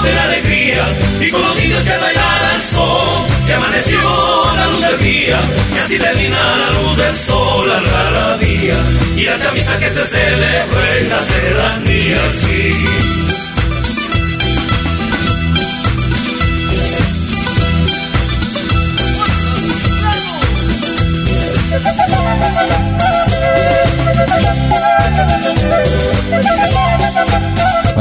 de 0.03 0.13
la 0.13 0.23
alegría. 0.23 0.85
Y 1.21 1.31
con 1.31 1.43
los 1.43 1.63
indios 1.63 1.83
que 1.83 1.97
bailan 1.97 2.45
al 2.45 2.63
sol, 2.63 3.27
se 3.47 3.55
amaneció 3.55 4.55
la 4.55 4.67
luz 4.67 4.81
del 4.81 4.99
día. 4.99 5.39
Y 5.75 5.79
así 5.79 5.99
termina 5.99 6.57
la 6.57 6.71
luz 6.71 6.97
del 6.97 7.17
sol 7.17 7.71
al 7.71 8.41
día. 8.41 8.77
Y 9.17 9.23
la 9.23 9.37
camisa 9.37 9.79
que 9.79 9.91
se 9.91 10.07
celebró 10.07 10.87
en 10.99 11.11
la 11.11 11.21
serranía, 11.21 12.21
sí. 12.41 12.87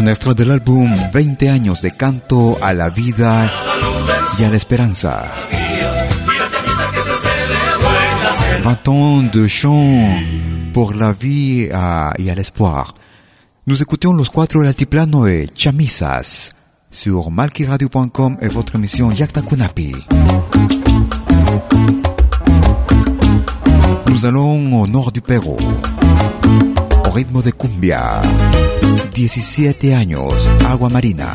Un 0.05 0.09
extra 0.09 0.35
del 0.35 0.51
álbum 0.51 0.87
20 1.13 1.49
años 1.49 1.81
de 1.81 1.89
canto 1.97 2.59
a 2.61 2.73
la 2.75 2.91
vida 2.91 3.51
y 4.37 4.43
a 4.43 4.51
la 4.51 4.55
esperanza. 4.55 5.31
Y 5.51 5.55
la 5.55 6.47
camisa 6.47 6.91
que 6.93 6.99
se 6.99 7.17
celebró 7.27 7.89
en 7.89 8.23
la 8.23 8.33
serranía. 8.33 8.63
20 8.63 8.87
ans 8.91 9.23
de 9.33 9.47
chant 9.47 10.23
pour 10.75 10.93
la 10.93 11.11
vie 11.11 11.69
à- 11.73 12.13
y 12.19 12.29
à 12.29 12.35
l'espoir. 12.35 12.93
Nous 13.65 13.81
écoutions 13.81 14.13
Los 14.13 14.29
Cuatro 14.31 14.61
Altiplano 14.61 15.25
et 15.25 15.47
Chamisas 15.55 16.51
sur 16.91 17.31
malkiradio.com 17.31 18.37
et 18.41 18.47
votre 18.47 18.75
émission 18.75 19.09
Yakta 19.11 19.41
Kunapi. 19.41 19.95
Nous 24.07 24.25
allons 24.27 24.81
au 24.83 24.87
nord 24.87 25.11
du 25.11 25.21
Pérou, 25.21 25.57
ritmo 27.15 27.41
de 27.41 27.53
cumbia. 27.53 28.21
17 29.13 29.95
años, 29.95 30.51
agua 30.67 30.89
marina. 30.89 31.29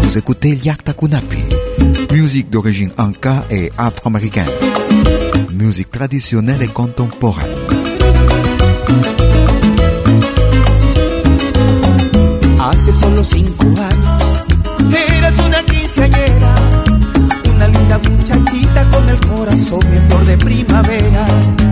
Vous 0.00 0.16
écoutez 0.16 0.52
el 0.52 0.62
Yakta 0.62 0.94
Kunapi, 0.94 1.44
musique 2.12 2.48
d'origine 2.48 2.92
anka 2.96 3.44
et 3.50 3.70
afro-américaine, 3.76 4.48
musique 5.52 5.90
traditionnelle 5.90 6.62
et 6.62 6.68
contemporaine. 6.68 7.52
Hace 12.58 12.92
solo 12.94 13.22
cinco 13.22 13.66
años 13.66 14.22
eras 15.18 15.38
una 15.46 15.62
quinceañera, 15.62 16.54
una 17.54 17.68
linda 17.68 17.98
muchachita 17.98 18.88
con 18.90 19.08
el 19.10 19.20
corazón 19.20 19.82
en 19.92 20.08
flor 20.08 20.24
de 20.24 20.36
primavera. 20.38 21.63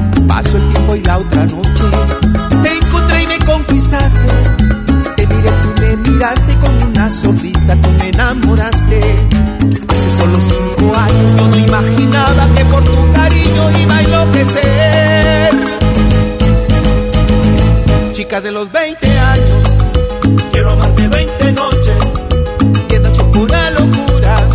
La 1.05 1.19
otra 1.19 1.47
noche 1.47 1.85
te 2.63 2.77
encontré 2.77 3.23
y 3.23 3.27
me 3.27 3.39
conquistaste. 3.39 4.29
Te 5.17 5.27
miré, 5.27 5.51
tú 5.63 5.81
me 5.81 6.11
miraste 6.11 6.55
con 6.57 6.89
una 6.89 7.11
sonrisa 7.11 7.77
tú 7.77 7.91
me 7.99 8.09
enamoraste. 8.09 9.01
Hace 9.89 10.17
solo 10.17 10.39
cinco 10.41 10.97
años 10.97 11.37
yo 11.39 11.49
no 11.49 11.57
imaginaba 11.57 12.49
que 12.55 12.65
por 12.67 12.85
tu 12.85 13.13
cariño 13.13 13.79
iba 13.83 13.97
a 13.97 14.03
enloquecer. 14.03 15.51
Chica 18.13 18.41
de 18.41 18.53
los 18.53 18.71
20 18.71 19.19
años 19.19 19.73
Quiero 20.53 20.71
amarte 20.71 21.09
20 21.09 21.53
noches, 21.53 22.05
que 22.89 22.99
noche 23.01 23.23
pura 23.33 23.71
locura, 23.71 24.49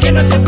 que 0.00 0.12
noche 0.12 0.38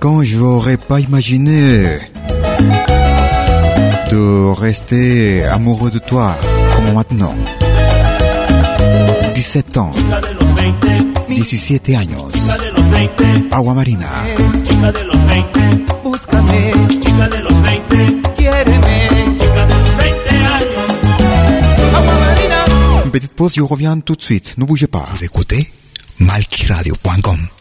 5 0.00 0.04
ans, 0.04 0.22
je 0.22 0.36
n'aurais 0.36 0.76
pas 0.76 1.00
imaginé 1.00 1.98
de 4.12 4.52
rester 4.52 5.44
amoureux 5.44 5.90
de 5.90 5.98
toi 5.98 6.36
comme 6.76 6.94
maintenant. 6.94 7.34
17 9.34 9.76
ans, 9.78 9.92
17 11.28 11.88
años, 11.96 12.28
agua 13.50 13.74
marina. 13.74 14.06
Chica 14.64 14.92
de 14.92 15.00
los 15.00 15.16
20, 15.26 16.02
búscame. 16.04 16.72
Chica 17.02 17.28
de 17.28 17.38
los 17.38 17.62
20, 17.62 18.34
quiéreme. 18.36 19.08
Chica 19.36 19.66
de 19.66 19.74
los 19.74 19.96
20 19.96 20.30
años, 20.58 20.86
agua 21.96 22.14
marina. 22.20 23.10
Petite 23.10 23.34
pause, 23.34 23.54
je 23.56 23.62
reviens 23.62 23.98
tout 23.98 24.14
de 24.14 24.22
suite, 24.22 24.54
ne 24.58 24.64
bougez 24.64 24.86
pas. 24.86 25.04
Vous 25.10 25.24
écoutez 25.24 25.66
malquiradio.com. 26.20 27.57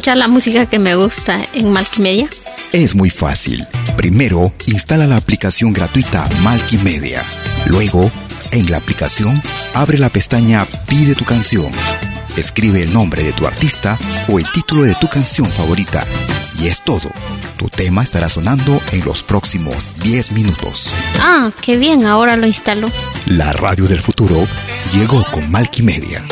escuchar 0.00 0.16
la 0.16 0.28
música 0.28 0.64
que 0.64 0.78
me 0.78 0.94
gusta 0.94 1.46
en 1.52 1.74
Multimedia? 1.74 2.26
Es 2.72 2.94
muy 2.94 3.10
fácil. 3.10 3.66
Primero, 3.98 4.50
instala 4.64 5.06
la 5.06 5.16
aplicación 5.16 5.74
gratuita 5.74 6.26
Malkimedia. 6.40 7.22
Luego, 7.66 8.10
en 8.50 8.70
la 8.70 8.78
aplicación, 8.78 9.42
abre 9.74 9.98
la 9.98 10.08
pestaña 10.08 10.66
Pide 10.88 11.14
tu 11.14 11.26
canción. 11.26 11.70
Escribe 12.34 12.82
el 12.82 12.94
nombre 12.94 13.22
de 13.22 13.34
tu 13.34 13.46
artista 13.46 13.98
o 14.28 14.38
el 14.38 14.50
título 14.52 14.84
de 14.84 14.94
tu 14.94 15.06
canción 15.06 15.50
favorita. 15.50 16.06
Y 16.58 16.68
es 16.68 16.82
todo. 16.82 17.12
Tu 17.58 17.68
tema 17.68 18.02
estará 18.02 18.30
sonando 18.30 18.80
en 18.92 19.04
los 19.04 19.22
próximos 19.22 19.90
10 20.02 20.32
minutos. 20.32 20.94
Ah, 21.20 21.50
qué 21.60 21.76
bien, 21.76 22.06
ahora 22.06 22.36
lo 22.36 22.46
instalo. 22.46 22.90
La 23.26 23.52
radio 23.52 23.84
del 23.84 24.00
futuro 24.00 24.48
llegó 24.94 25.22
con 25.30 25.50
Malkimedia. 25.50 26.24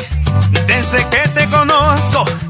Desde 0.67 1.07
que 1.11 1.29
te 1.35 1.47
conozco. 1.51 2.48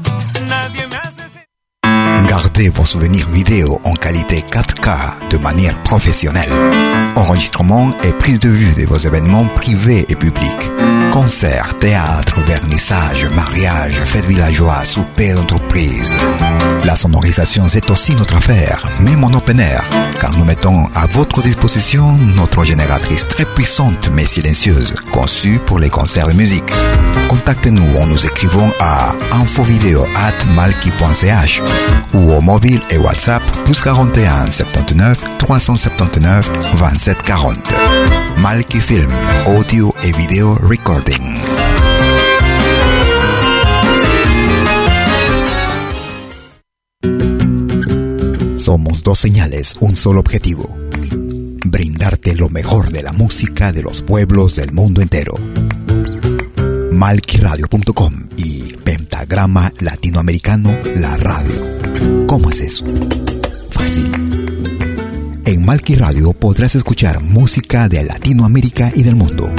Vos 2.67 2.83
souvenirs 2.83 3.29
vidéo 3.29 3.79
en 3.85 3.93
qualité 3.93 4.41
4K 4.41 5.29
de 5.29 5.37
manière 5.37 5.81
professionnelle. 5.81 6.51
Enregistrement 7.15 7.93
et 8.03 8.11
prise 8.11 8.41
de 8.41 8.49
vue 8.49 8.75
de 8.75 8.85
vos 8.85 8.97
événements 8.97 9.47
privés 9.47 10.05
et 10.09 10.15
publics. 10.15 10.69
Concerts, 11.11 11.75
théâtre, 11.77 12.39
vernissage, 12.41 13.25
mariage, 13.35 13.99
fêtes 14.05 14.27
villageois, 14.27 14.85
souper 14.85 15.33
d'entreprise. 15.33 16.15
La 16.85 16.95
sonorisation, 16.95 17.67
c'est 17.67 17.89
aussi 17.89 18.15
notre 18.15 18.37
affaire, 18.37 18.87
même 18.99 19.23
en 19.23 19.33
open 19.33 19.59
air, 19.59 19.83
car 20.19 20.37
nous 20.37 20.45
mettons 20.45 20.85
à 20.95 21.07
votre 21.07 21.41
disposition 21.41 22.15
notre 22.35 22.63
génératrice 22.63 23.27
très 23.27 23.45
puissante 23.45 24.09
mais 24.13 24.25
silencieuse, 24.25 24.93
conçue 25.11 25.59
pour 25.65 25.79
les 25.79 25.89
concerts 25.89 26.27
de 26.27 26.33
musique. 26.33 26.71
Contactez-nous 27.27 27.97
en 27.99 28.05
nous 28.05 28.23
écrivant 28.25 28.69
à 28.79 29.13
infovideo@malki.ch 29.33 31.61
ou 32.13 32.31
au 32.33 32.41
mobile 32.41 32.81
et 32.89 32.97
WhatsApp 32.97 33.41
plus 33.65 33.81
41 33.81 34.51
79 34.51 35.21
379 35.37 36.49
27 36.75 37.23
40. 37.23 37.57
Malki 38.37 38.79
Film, 38.79 39.11
audio 39.47 39.93
et 40.03 40.11
vidéo 40.13 40.57
Somos 48.55 49.03
dos 49.03 49.17
señales, 49.17 49.75
un 49.79 49.95
solo 49.95 50.19
objetivo. 50.19 50.77
Brindarte 51.65 52.35
lo 52.35 52.49
mejor 52.49 52.91
de 52.91 53.01
la 53.01 53.13
música 53.13 53.71
de 53.71 53.81
los 53.81 54.03
pueblos 54.03 54.57
del 54.57 54.73
mundo 54.73 55.01
entero. 55.01 55.33
Malquiradio.com 56.91 58.27
y 58.37 58.73
Pentagrama 58.83 59.71
Latinoamericano 59.79 60.77
La 60.95 61.17
Radio. 61.17 62.27
¿Cómo 62.27 62.51
es 62.51 62.61
eso? 62.61 62.85
Fácil. 63.71 64.28
En 65.49 65.65
Malqui 65.65 65.95
Radio 65.95 66.33
podrás 66.33 66.75
escuchar 66.75 67.23
música 67.23 67.89
de 67.89 68.03
Latinoamérica 68.03 68.91
y 68.93 69.01
del 69.01 69.15
mundo. 69.15 69.51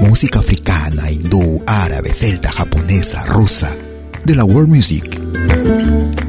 Música 0.00 0.38
africana, 0.38 1.10
hindú, 1.10 1.62
árabe, 1.66 2.14
celta, 2.14 2.50
japonesa, 2.50 3.26
rusa, 3.26 3.76
de 4.24 4.34
la 4.34 4.46
world 4.46 4.70
music. 4.70 5.20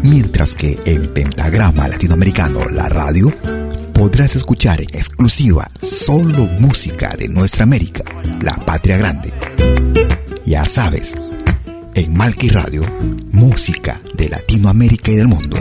Mientras 0.04 0.54
que 0.54 0.78
en 0.86 1.14
Pentagrama 1.14 1.88
Latinoamericano 1.88 2.60
La 2.72 2.90
Radio 2.90 3.34
podrás 3.94 4.36
escuchar 4.36 4.82
en 4.82 4.90
exclusiva 4.90 5.72
solo 5.82 6.46
música 6.60 7.16
de 7.18 7.30
nuestra 7.30 7.64
América, 7.64 8.04
la 8.42 8.58
patria 8.58 8.98
grande. 8.98 9.32
Ya 10.44 10.66
sabes, 10.66 11.14
en 11.96 12.14
Malqui 12.18 12.50
Radio, 12.50 12.84
música 13.32 14.02
de 14.18 14.28
Latinoamérica 14.28 15.10
y 15.10 15.16
del 15.16 15.30
mundo. 15.30 15.56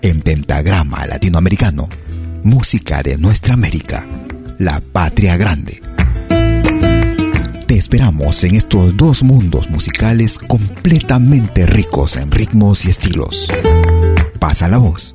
En 0.00 0.20
Pentagrama 0.22 1.04
Latinoamericano, 1.08 1.88
música 2.42 3.02
de 3.02 3.18
nuestra 3.18 3.54
América, 3.54 4.04
la 4.58 4.80
patria 4.80 5.36
grande. 5.36 5.80
Te 7.66 7.76
esperamos 7.76 8.44
en 8.44 8.54
estos 8.54 8.96
dos 8.96 9.22
mundos 9.22 9.70
musicales 9.70 10.38
completamente 10.38 11.66
ricos 11.66 12.16
en 12.16 12.30
ritmos 12.30 12.84
y 12.84 12.90
estilos. 12.90 13.48
Pasa 14.38 14.68
la 14.68 14.78
voz. 14.78 15.14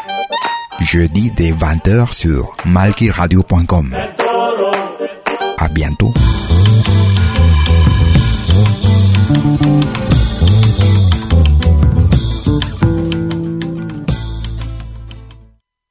Jeudi 0.81 1.31
dès 1.31 1.51
20h 1.51 2.11
sur 2.11 2.55
malkiradio.com. 2.65 3.95
À 5.57 5.67
bientôt. 5.69 6.11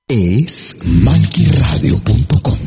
Es 0.08 0.74
malkiradio.com. 0.84 2.58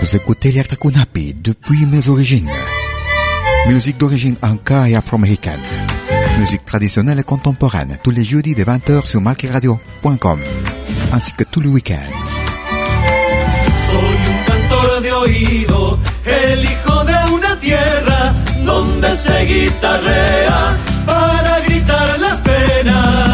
Vous 0.00 0.16
écoutez 0.16 0.52
Liakta 0.52 0.76
Kunapi 0.76 1.34
depuis 1.34 1.84
mes 1.86 2.08
origines. 2.08 2.50
Musique 3.68 3.96
d'origine 3.98 4.36
inca 4.42 4.88
et 4.88 4.96
afro-américaine. 4.96 5.60
Musique 6.38 6.64
traditionnelle 6.64 7.20
et 7.20 7.22
contemporaine 7.22 7.96
tous 8.02 8.10
les 8.10 8.24
jeudis 8.24 8.54
de 8.54 8.64
20h 8.64 9.06
sur 9.06 9.20
malkiradio.com 9.20 10.40
ainsi 11.12 11.32
que 11.32 11.44
tous 11.44 11.60
les 11.60 11.68
week-ends. 11.68 12.10
Soy 13.90 14.16
un 14.32 14.44
cantor 14.46 15.02
de 15.02 15.12
oído, 15.12 15.98
el 16.24 16.64
hijo 16.64 17.04
de 17.04 17.32
una 17.32 17.60
tierra 17.60 18.34
donde 18.64 19.16
se 19.16 19.44
guitarrea 19.44 20.76
para 21.06 21.60
gritar 21.60 22.18
las 22.18 22.40
penas. 22.40 23.31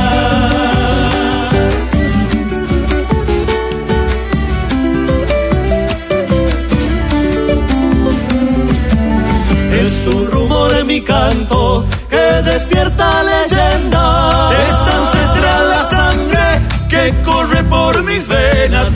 mi 10.85 11.01
canto 11.01 11.85
que 12.09 12.27
despierta 12.51 13.23
leyenda. 13.23 14.51
Es 14.67 14.95
ancestral 14.99 15.71
la 15.71 15.85
sangre 15.85 16.47
que 16.89 17.15
corre 17.25 17.65
por 17.65 18.03
mis 18.05 18.29
venas. 18.29 18.89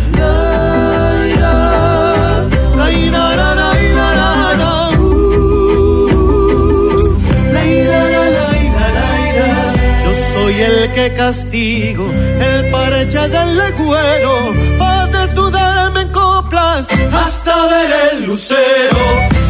Yo 10.05 10.15
soy 10.33 10.61
el 10.61 10.93
que 10.95 11.15
castigo, 11.15 12.07
el 12.41 12.71
parche 12.71 13.29
del 13.29 13.57
legüero, 13.57 14.55
para 14.79 15.07
desnudarme 15.07 16.03
en 16.03 16.09
coplas 16.09 16.87
hasta 17.13 17.67
ver 17.67 17.91
el 18.13 18.27
lucero. 18.27 19.05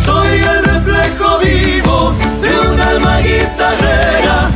Soy 0.04 0.38
el 0.38 0.64
reflejo 0.64 1.38
vivo 1.38 1.61
de 2.10 2.60
un 2.72 2.80
alma 2.80 3.18
guitarrera, 3.18 4.50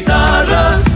guitarra 0.00 0.89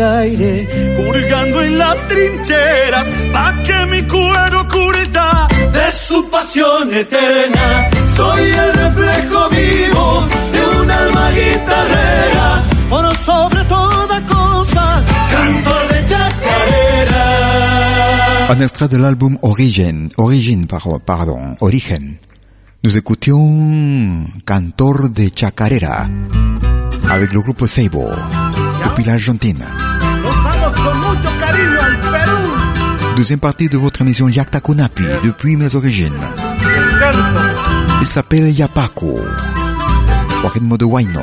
aire, 0.00 0.66
hurgando 1.06 1.62
en 1.62 1.78
las 1.78 2.06
trincheras, 2.08 3.08
pa' 3.32 3.54
que 3.64 3.86
mi 3.86 4.02
cuero 4.02 4.66
curta 4.68 5.46
de 5.72 5.92
su 5.92 6.28
pasión 6.30 6.92
eterna. 6.94 7.90
Soy 8.16 8.42
el 8.50 8.72
reflejo 8.72 9.48
vivo 9.50 10.26
de 10.52 10.80
un 10.80 10.90
alma 10.90 11.30
guitarrera, 11.30 12.62
por 12.88 13.16
sobre 13.18 13.64
toda 13.64 14.20
cosa, 14.26 15.04
cantor 15.30 15.88
de 15.92 16.06
chacarera. 16.10 17.26
Un 18.50 18.62
extrait 18.62 18.88
de 18.90 18.98
l'album 18.98 19.38
Origin, 19.42 20.08
Origin, 20.16 20.66
par- 20.66 21.00
pardon, 21.04 21.56
Origen. 21.60 22.18
Nous 22.82 22.96
écoutions 22.96 24.24
Cantor 24.46 25.10
de 25.10 25.28
Chacarera 25.34 26.06
avec 27.10 27.32
le 27.34 27.40
groupe 27.40 27.66
Seibo 27.66 28.08
al 31.80 31.98
Perú. 32.10 33.16
Deuxième 33.16 33.40
partie 33.40 33.68
de 33.68 33.76
votre 33.76 34.00
émission 34.02 34.28
Yakta 34.28 34.60
Kunapi 34.60 35.04
depuis 35.24 35.56
mes 35.56 35.74
origines. 35.74 36.12
Il 38.00 38.06
s'appelle 38.06 38.50
Yapaco. 38.50 39.20
Rythme 40.44 40.76
de 40.76 40.84
Huayno. 40.84 41.20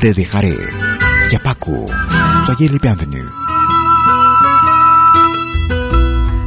Te 0.00 0.12
dejaré. 0.12 0.54
Yapaco. 1.32 1.90
Soyez 2.44 2.68
les 2.68 2.78
bienvenus. 2.78 3.24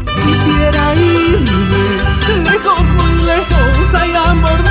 Quisiera 0.06 0.96
irme 0.96 2.44
lejos, 2.44 2.86
muy 2.96 3.24
lejos, 3.26 3.94
ay 3.96 4.14
amor 4.16 4.71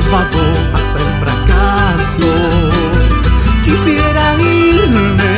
hasta 0.00 0.98
el 1.00 1.12
fracaso. 1.22 2.30
Quisiera 3.64 4.34
irme 4.34 5.34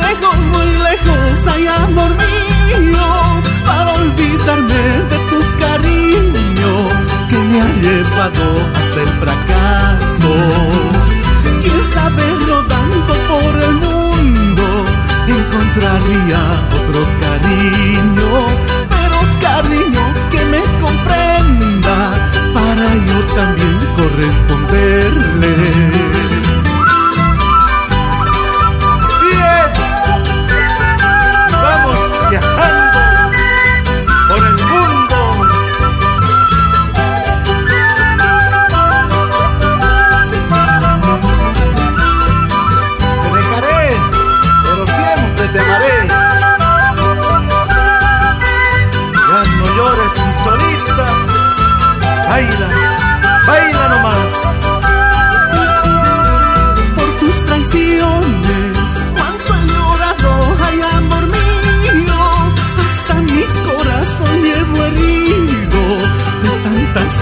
lejos, 0.00 0.36
muy 0.50 0.68
lejos, 0.88 1.46
ay 1.46 1.66
amor 1.66 2.10
mío, 2.16 3.08
para 3.66 3.92
olvidarme 3.92 4.84
de 5.10 5.18
tu 5.30 5.38
cariño 5.60 6.72
que 7.28 7.36
me 7.36 7.60
ha 7.60 7.70
llevado 7.82 8.46
hasta 8.78 9.00
el 9.02 9.12
fracaso. 9.20 10.32
Quién 11.62 11.80
sabe 11.92 12.24
rodando 12.46 13.14
por 13.28 13.62
el 13.62 13.74
mundo 13.74 13.88
encontraría 15.28 16.40
otro 16.78 17.00
cariño, 17.20 18.07
también 24.48 25.97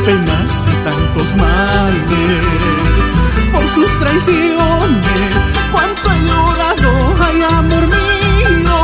penas 0.07 0.51
y 0.73 0.77
tantos 0.85 1.29
males. 1.37 2.45
Por 3.53 3.65
tus 3.75 3.91
traiciones, 3.99 5.31
cuánto 5.73 6.13
he 6.13 6.19
llorado, 6.29 6.91
ay 7.27 7.43
amor 7.43 7.87
mío, 7.97 8.79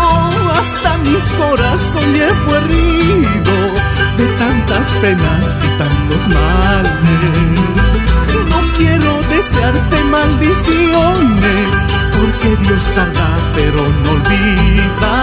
hasta 0.59 0.91
mi 1.07 1.19
corazón 1.39 2.07
llevo 2.13 2.57
herido 2.57 3.57
de 4.19 4.27
tantas 4.43 4.87
penas 5.01 5.47
y 5.67 5.69
tantos 5.83 6.23
males. 6.37 7.61
No 8.51 8.61
quiero 8.77 9.13
desearte 9.35 9.99
maldiciones, 10.17 11.69
porque 12.19 12.49
Dios 12.65 12.83
tarda 12.97 13.31
pero 13.55 13.81
no 14.03 14.11
olvida. 14.11 15.15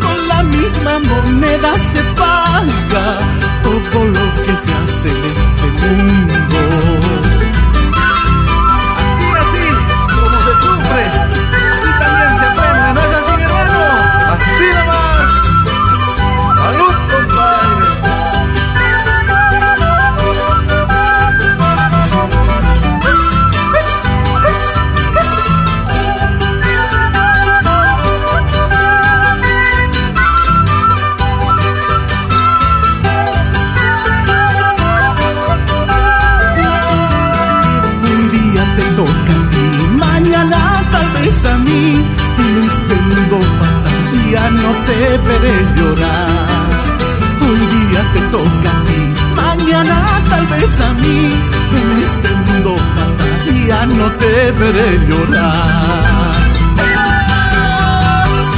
Con 0.00 0.28
la 0.28 0.42
misma 0.44 0.98
moneda 1.10 1.72
se 1.92 2.02
paga 2.20 3.41
todo 3.90 4.04
lo 4.04 4.34
que 4.44 4.56
se 4.56 4.72
hace 4.72 5.08
en 5.08 5.26
este 5.26 6.02
mundo. 6.02 6.41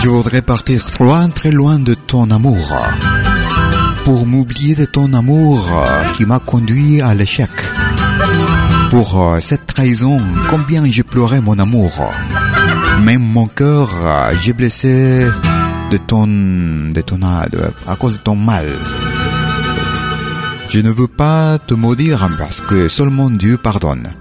Je 0.00 0.08
voudrais 0.08 0.42
partir 0.42 0.86
loin, 1.00 1.28
très 1.28 1.50
loin 1.50 1.78
de 1.78 1.94
ton 1.94 2.30
amour. 2.30 2.72
pour 4.04 4.26
m'oublier 4.26 4.74
de 4.74 4.84
ton 4.84 5.12
amour 5.14 5.58
qui 6.14 6.26
m'a 6.26 6.38
conduit 6.38 7.00
à 7.00 7.14
l'échec. 7.14 7.50
Pour 8.90 9.20
euh, 9.20 9.40
cette 9.40 9.66
trahison, 9.66 10.18
combien 10.50 10.84
j'ai 10.86 11.02
pleuré 11.02 11.40
mon 11.40 11.58
amour. 11.58 12.12
Même 13.02 13.22
mon 13.22 13.46
cœur, 13.46 13.90
euh, 14.02 14.32
j'ai 14.42 14.52
blessé 14.52 15.26
de 15.94 15.98
ton, 15.98 16.26
de 16.26 17.00
ton, 17.02 17.20
à 17.22 17.96
cause 17.96 18.14
de 18.14 18.18
ton 18.18 18.34
mal. 18.34 18.66
Je 20.68 20.80
ne 20.80 20.90
veux 20.90 21.06
pas 21.06 21.58
te 21.58 21.74
maudire 21.74 22.28
parce 22.36 22.60
que 22.60 22.88
seulement 22.88 23.30
Dieu 23.30 23.56
pardonne. 23.58 24.12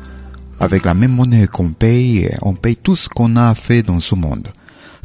Avec 0.59 0.85
la 0.85 0.93
même 0.93 1.13
monnaie 1.13 1.47
qu'on 1.47 1.69
paye, 1.69 2.29
on 2.43 2.53
paye 2.53 2.75
tout 2.75 2.95
ce 2.95 3.09
qu'on 3.09 3.37
a 3.37 3.55
fait 3.55 3.81
dans 3.81 3.99
ce 3.99 4.13
monde. 4.13 4.49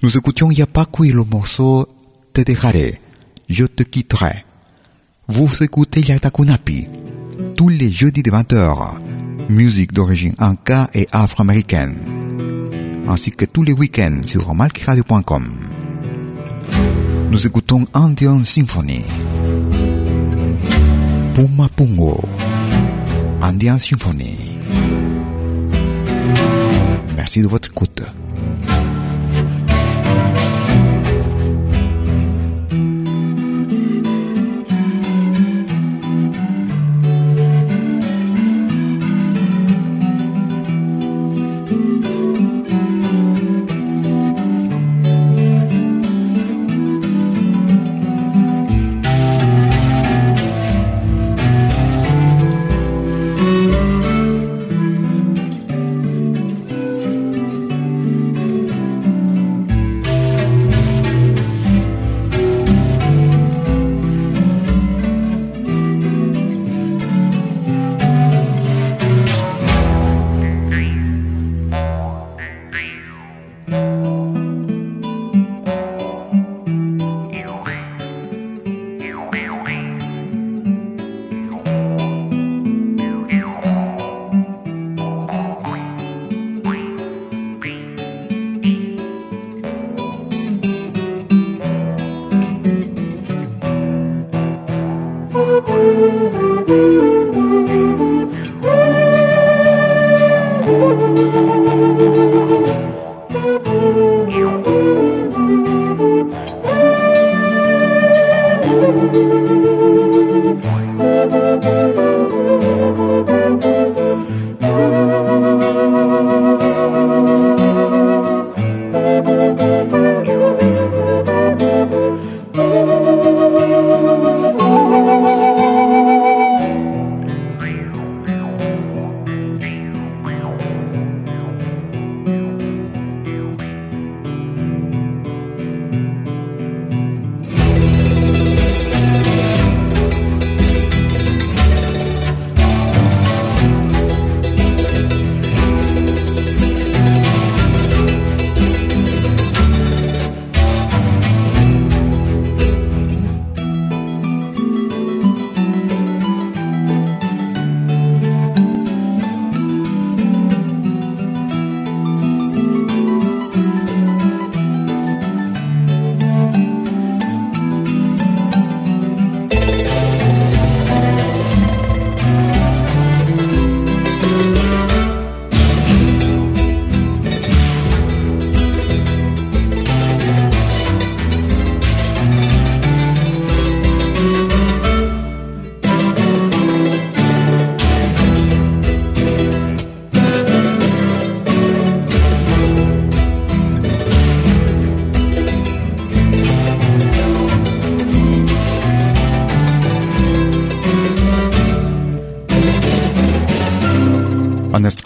Nous 0.03 0.15
écoutions 0.19 0.51
Yapaku 0.51 1.05
et 1.05 1.13
le 1.13 1.25
morceau 1.25 1.89
Te 2.35 2.43
dejaré, 2.43 3.01
je 3.49 3.65
te 3.65 3.83
quitterai. 3.83 4.45
Vous 5.27 5.51
écoutez 5.63 6.03
Yatakunapi 6.03 6.87
tous 7.57 7.69
les 7.71 7.91
jeudis 7.91 8.23
de 8.23 8.31
20h. 8.31 8.99
Musique 9.49 9.95
d'origine 9.95 10.35
inca 10.39 10.91
et 10.93 11.07
afro-américaine. 11.13 11.97
Ainsi 13.09 13.31
que 13.31 13.47
tous 13.47 13.63
les 13.63 13.73
week-ends 13.73 14.21
sur 14.23 14.55
malkiradio.com. 14.55 15.68
Nous 17.31 17.47
écoutons 17.47 17.85
Indian 17.93 18.41
Symphony. 18.41 19.05
Puma 21.35 21.69
Pungo. 21.77 22.21
Indian 23.43 23.79
Symphony. 23.79 24.57
Merci 27.17 27.43
de 27.43 27.49
votre 27.49 27.69
écoute. 27.69 28.03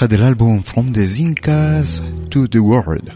De 0.09 0.17
l'album 0.17 0.63
From 0.63 0.93
the 0.93 1.21
Incas 1.21 2.01
to 2.31 2.49
the 2.49 2.57
World. 2.57 3.15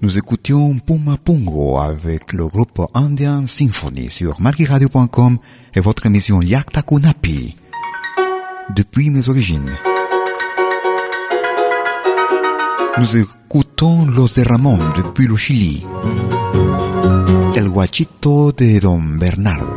Nous 0.00 0.16
écoutions 0.16 0.78
Puma 0.78 1.18
Pungo 1.22 1.78
avec 1.78 2.32
le 2.32 2.46
groupe 2.46 2.80
Indian 2.94 3.46
Symphony 3.46 4.08
sur 4.10 4.40
marquiradio.com 4.40 5.38
et 5.74 5.80
votre 5.80 6.06
émission 6.06 6.40
Yakta 6.40 6.82
Kunapi. 6.82 7.56
Depuis 8.74 9.10
mes 9.10 9.28
origines. 9.28 9.70
Nous 12.98 13.16
écoutons 13.16 14.06
Los 14.06 14.34
de 14.36 14.48
Ramón 14.48 14.80
depuis 14.96 15.26
le 15.26 15.36
Chili. 15.36 15.84
El 17.54 17.68
Guachito 17.68 18.52
de 18.52 18.80
Don 18.80 19.02
Bernardo. 19.18 19.68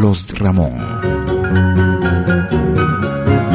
Los 0.00 0.32
Ramón. 0.40 1.15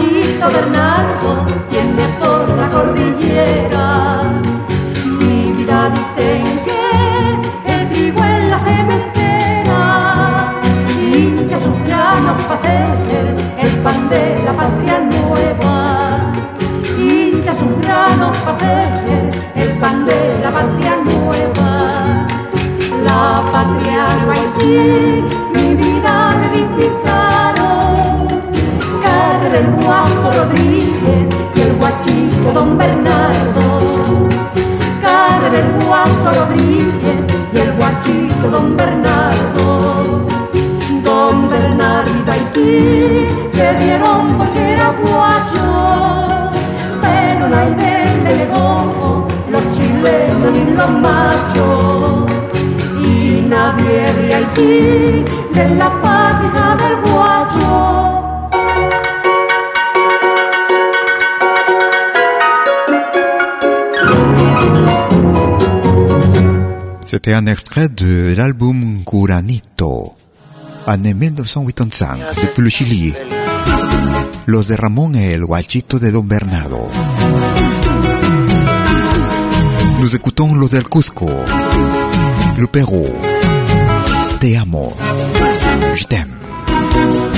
Panchito 0.00 0.46
Bernardo 0.50 1.44
tiende 1.68 2.02
por 2.18 2.48
la 2.56 2.70
cordillera. 2.70 4.22
Mi 5.04 5.52
vida 5.52 5.90
dicen 5.90 6.60
que 6.64 7.72
el 7.72 7.88
trigo 7.88 8.24
en 8.24 8.50
la 8.50 8.58
cementera 8.58 9.82
hincha 10.98 11.58
sus 11.58 11.78
granos 11.86 12.42
para 12.44 12.60
ser 12.60 12.96
el 13.58 13.78
pan 13.80 14.08
de 14.08 14.42
la 14.44 14.52
patria 14.54 15.00
nueva. 15.00 16.32
Hincha 16.98 17.54
sus 17.54 17.78
granos 17.82 18.36
para 18.38 18.56
el 19.54 19.72
pan 19.78 20.06
de 20.06 20.38
la 20.42 20.50
patria 20.50 20.96
nueva. 21.04 22.26
La 23.04 23.42
patria 23.52 24.16
nueva 24.24 24.34
y 24.36 24.60
sí, 24.60 25.49
Bernardo. 32.80 33.64
Cara 35.02 35.50
del 35.50 35.68
guaso 35.84 36.28
Rodríguez 36.38 37.20
y 37.52 37.58
el 37.58 37.72
guachito 37.76 38.48
Don 38.50 38.76
Bernardo. 38.76 40.26
Don 41.04 41.50
Bernardo 41.50 42.32
y 42.40 42.54
sí 42.54 43.26
se 43.52 43.74
dieron 43.74 44.38
porque 44.38 44.72
era 44.72 44.94
guacho, 45.02 46.50
pero 47.02 47.48
nadie 47.48 48.16
le 48.24 48.36
negó 48.36 49.26
los 49.50 49.62
chilenos 49.74 50.52
ni 50.52 50.72
los 50.72 50.90
machos 50.90 52.30
y 52.98 53.42
nadie 53.46 54.12
ríe 54.14 54.46
sí 54.54 55.24
de 55.52 55.68
la 55.76 55.90
patria 56.00 56.76
del 56.82 57.12
guacho. 57.12 57.99
C'était 67.22 67.34
un 67.34 67.46
extrait 67.48 67.90
de 67.90 68.34
l'album 68.34 69.02
Curanito, 69.04 70.14
année 70.86 71.12
1985, 71.12 72.18
depuis 72.40 72.62
le 72.62 72.70
Chili. 72.70 73.14
Los 74.46 74.62
de 74.62 74.74
Ramón 74.74 75.14
et 75.14 75.32
el 75.34 75.44
guachito 75.44 75.98
de 75.98 76.10
Don 76.10 76.22
Bernardo. 76.22 76.88
Nous 80.00 80.14
écoutons 80.16 80.54
los 80.54 80.70
del 80.70 80.88
Cusco, 80.88 81.28
le 82.56 82.66
Pérou. 82.66 83.06
Te 84.40 84.56
amo, 84.56 84.90
je 85.96 86.04
t'aime. 86.04 87.29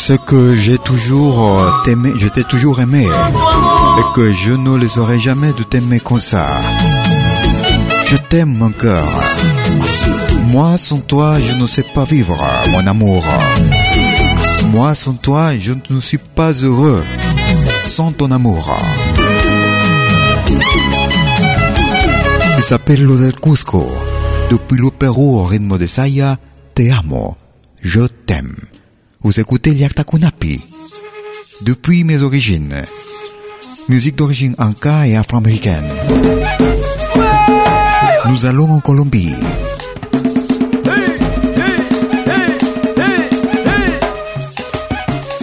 Sais 0.00 0.18
que 0.18 0.54
j'ai 0.54 0.78
toujours 0.78 1.60
euh, 1.60 1.70
t'aimé, 1.84 2.12
je 2.16 2.26
t'ai 2.28 2.42
toujours 2.44 2.80
aimé 2.80 3.04
et 3.04 4.14
que 4.14 4.32
je 4.32 4.52
ne 4.54 4.78
les 4.78 4.98
aurais 4.98 5.18
jamais 5.18 5.52
de 5.52 5.62
t'aimer 5.62 6.00
comme 6.00 6.18
ça. 6.18 6.46
Je 8.06 8.16
t'aime 8.16 8.72
cœur. 8.78 9.06
Moi 10.48 10.78
sans 10.78 11.00
toi 11.00 11.38
je 11.38 11.52
ne 11.52 11.66
sais 11.66 11.84
pas 11.94 12.04
vivre, 12.04 12.38
mon 12.70 12.86
amour. 12.86 13.24
Moi 14.72 14.94
sans 14.94 15.12
toi 15.12 15.58
je 15.58 15.72
ne 15.90 16.00
suis 16.00 16.18
pas 16.18 16.52
heureux 16.52 17.04
sans 17.84 18.10
ton 18.10 18.30
amour. 18.30 18.74
Il 22.56 22.62
s'appelle 22.62 23.02
Lo 23.02 23.18
del 23.18 23.34
Cusco. 23.34 23.86
Depuis 24.50 24.78
le 24.78 24.90
Pérou 24.90 25.40
au 25.40 25.44
rythme 25.44 25.76
de 25.76 25.86
Saya, 25.86 26.38
te 26.74 26.90
amo, 26.90 27.36
je 27.82 28.00
t'aime. 28.26 28.69
Vous 29.22 29.38
écoutez 29.38 29.72
Liakta 29.72 30.02
Kunapi. 30.02 30.62
Depuis 31.62 32.04
mes 32.04 32.22
origines. 32.22 32.84
musique 33.90 34.16
d'origine 34.16 34.54
anka 34.58 35.06
et 35.06 35.16
afro-américaine. 35.16 35.84
Nous 38.28 38.46
allons 38.46 38.70
en 38.70 38.80
Colombie. 38.80 39.34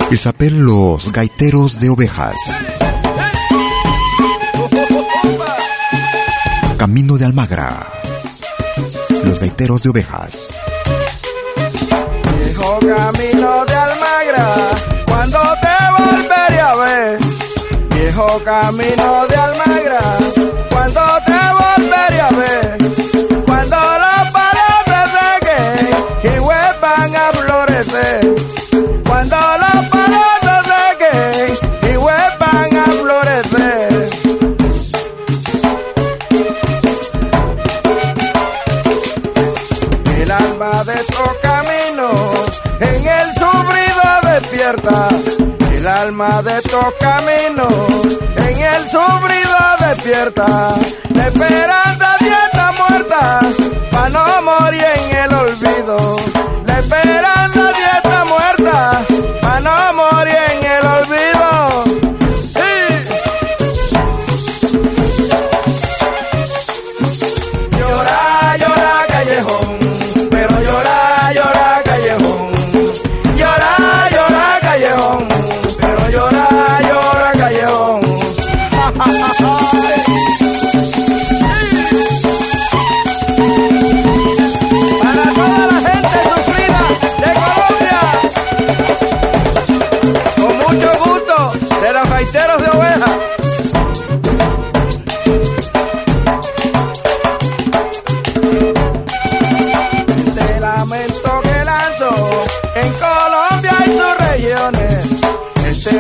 Il 0.10 0.18
s'appelle 0.18 0.58
Los 0.58 1.12
Gaiteros 1.12 1.78
de 1.80 1.90
Ovejas. 1.90 2.58
Camino 6.80 7.18
de 7.18 7.26
Almagra. 7.26 7.86
Los 9.24 9.40
Gaiteros 9.40 9.84
de 9.84 9.90
Ovejas. 9.90 10.52
Cuando 15.06 15.40
te 15.62 15.78
volveré 15.98 16.60
a 16.60 16.76
ver. 16.76 17.20
Viejo 17.90 18.42
camino 18.44 19.28
de 19.28 19.36
Almagra, 19.36 20.00
cuando 20.70 21.02
te 21.26 21.40
volveré 21.60 22.22
a 22.22 22.30
ver. 22.30 22.78
Cuando 23.46 23.78
los 23.78 24.32
palos 24.32 24.80
se 26.22 26.28
y 26.28 26.40
vuelvan 26.40 27.16
a 27.16 27.32
florecer. 27.32 28.67
De 46.44 46.56
estos 46.56 46.94
caminos 47.00 47.68
en 48.36 48.60
el 48.60 48.82
sufrido 48.92 49.58
despierta. 49.80 50.76
La 51.16 51.28
esperanza 51.30 52.16
de 52.20 52.30
muerta 52.78 53.40
para 53.90 54.10
no 54.10 54.42
morir 54.44 54.86
en 54.98 55.16
el 55.16 55.34
olvido. 55.34 56.16
La 56.68 56.80
esperanza 56.80 57.64
de 57.74 58.07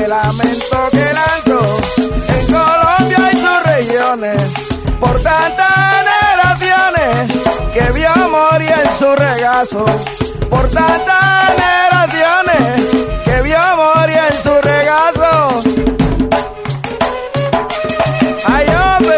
Lamento 0.07 0.89
que 0.91 1.13
lanzo 1.13 1.59
en 2.29 2.45
Colombia 2.45 3.31
y 3.33 3.37
sus 3.37 3.63
regiones. 3.63 4.41
Por 5.01 5.21
tantas 5.21 6.05
generaciones 6.07 7.31
que 7.73 7.91
vio 7.91 8.29
morir 8.29 8.71
en 8.71 8.97
su 8.97 9.15
regazo. 9.15 9.85
Por 10.49 10.69
tantas 10.69 11.51
generaciones 11.59 12.81
que 13.25 13.41
vio 13.41 13.59
morir 13.75 14.19
en 14.29 14.43
su 14.43 14.61
regazo. 14.61 15.61
Ay, 18.45 18.65
hombre 18.67 19.17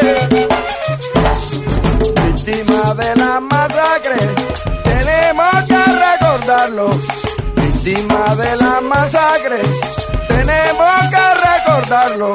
víctima 2.26 2.94
de 2.96 3.16
la 3.16 3.40
masacre, 3.40 4.18
tenemos 4.84 5.64
que 5.68 5.82
recordarlo. 6.08 6.90
Víctima 7.56 8.36
de 8.36 8.56
la 8.58 8.82
masacre, 8.82 9.62
que 11.10 11.26
recordarlo. 11.50 12.34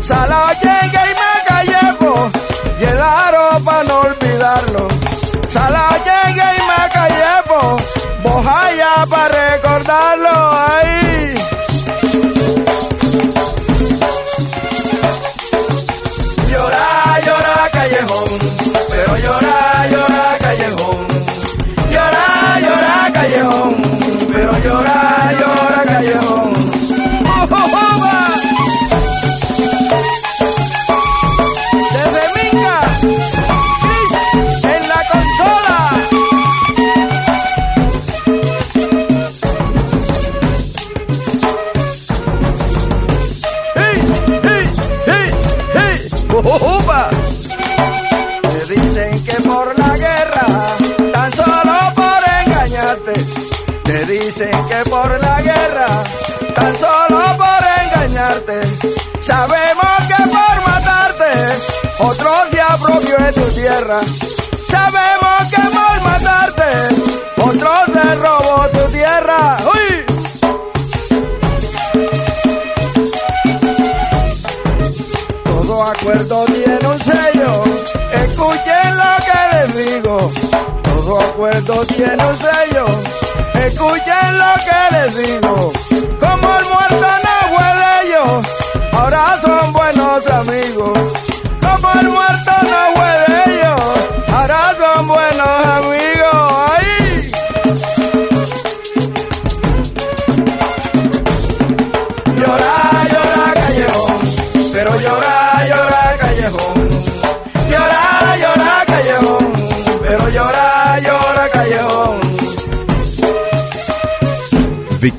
Salayengue 0.00 1.02
y 1.10 1.14
Macayepo, 1.22 2.30
llegaron 2.78 3.64
para 3.64 3.84
no 3.84 4.00
olvidarlo. 4.00 4.88
Salayengue 5.48 6.48
y 6.58 6.62
Macayepo, 6.66 7.76
Bojaya 8.22 9.06
para 9.08 9.50
recordarlo. 9.50 10.30
Ahí. 10.30 11.07
Sabemos 63.58 65.48
que 65.50 65.62
por 65.62 66.00
matarte, 66.04 66.70
otro 67.38 67.70
se 67.92 68.14
robó 68.14 68.68
tu 68.68 68.92
tierra. 68.92 69.58
¡Uy! 69.74 70.06
Todo 75.44 75.82
acuerdo 75.82 76.44
tiene 76.44 76.88
un 76.88 76.98
sello. 77.00 77.64
Escuchen 78.12 78.96
lo 78.96 79.12
que 79.26 79.40
les 79.56 79.68
digo. 79.86 80.30
Todo 80.84 81.20
acuerdo 81.20 81.84
tiene 81.86 82.24
un 82.24 82.38
sello. 82.38 82.57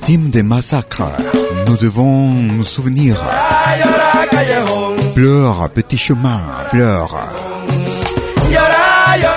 Victimes 0.09 0.31
des 0.31 0.41
massacres, 0.41 1.11
nous 1.67 1.77
devons 1.77 2.31
nous 2.31 2.63
souvenir. 2.63 3.15
Pleure, 5.13 5.69
petit 5.69 5.99
chemin, 5.99 6.41
pleure. 6.71 7.15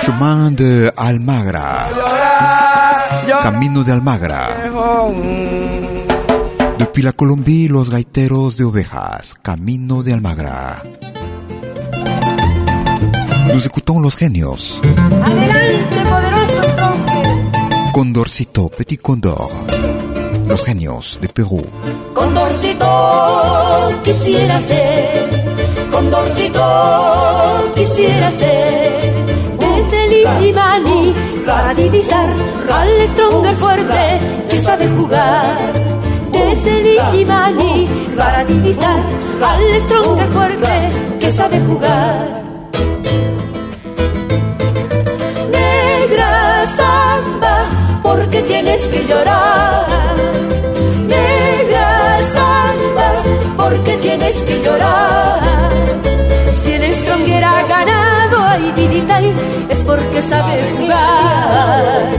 Chemin 0.03 0.49
de 0.49 0.91
Almagra, 0.97 1.89
camino 3.43 3.83
de 3.83 3.91
Almagra. 3.91 4.49
Depuis 6.79 7.03
la 7.03 7.11
Colombie, 7.11 7.67
los 7.67 7.91
gaiteros 7.91 8.57
de 8.57 8.63
ovejas, 8.63 9.35
camino 9.43 10.01
de 10.01 10.13
Almagra. 10.13 10.81
Nous 13.53 13.63
écoutons 13.63 13.99
los 13.99 14.15
genios. 14.15 14.81
Adelante. 15.23 15.93
Condorcito, 17.93 18.69
petit 18.69 18.97
condor. 18.97 19.51
Los 20.53 20.65
genios 20.65 21.17
de 21.19 21.29
Perú. 21.29 21.65
Condorcito 22.13 22.85
quisiera 24.03 24.59
ser 24.59 25.49
Condorcito 25.91 27.73
quisiera 27.73 28.29
ser 28.29 29.15
desde 29.57 30.05
el 30.05 30.13
Illimani 30.13 31.15
para 31.43 31.73
divisar 31.73 32.29
al 32.71 33.07
stronger 33.07 33.55
fuerte 33.55 34.19
que 34.47 34.61
sabe 34.61 34.87
jugar. 34.89 35.73
Desde 36.31 36.79
el 36.81 36.85
Illimani 36.85 37.89
para 38.15 38.45
divisar 38.45 38.99
al 39.41 39.81
stronger 39.81 40.27
fuerte 40.27 40.91
que 41.19 41.31
sabe 41.31 41.59
jugar. 41.61 42.42
Porque 48.33 48.47
tienes 48.47 48.87
que 48.87 49.05
llorar. 49.05 49.85
Negra 51.07 52.19
samba, 52.33 53.13
porque 53.57 53.97
tienes 53.97 54.41
que 54.41 54.59
llorar. 54.63 55.39
Si 56.63 56.73
el 56.73 56.95
Stronger 56.95 57.43
ha 57.43 57.63
ganado, 57.67 58.37
ay, 58.47 58.73
Diditay, 58.75 59.33
es 59.69 59.79
porque 59.79 60.21
sabe 60.23 60.63
jugar. 60.79 62.09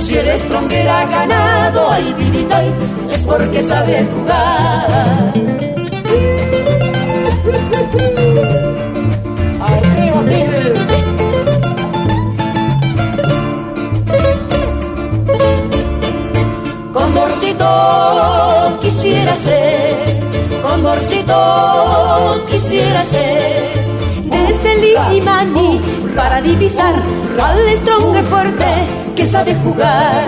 Si 0.00 0.18
el 0.18 0.38
Stronger 0.40 0.88
ha 0.88 1.04
ganado, 1.04 1.90
ay, 1.92 2.14
Diditay, 2.18 2.72
es 3.12 3.22
porque 3.22 3.62
sabe 3.62 4.04
jugar. 4.12 5.39
Desde 24.90 25.06
el 25.06 25.12
Illimani 25.12 25.80
para 26.16 26.40
divisar 26.40 26.94
al 26.94 27.76
stronger 27.76 28.24
fuerte 28.24 28.86
que 29.16 29.26
sabe 29.26 29.54
jugar. 29.62 30.24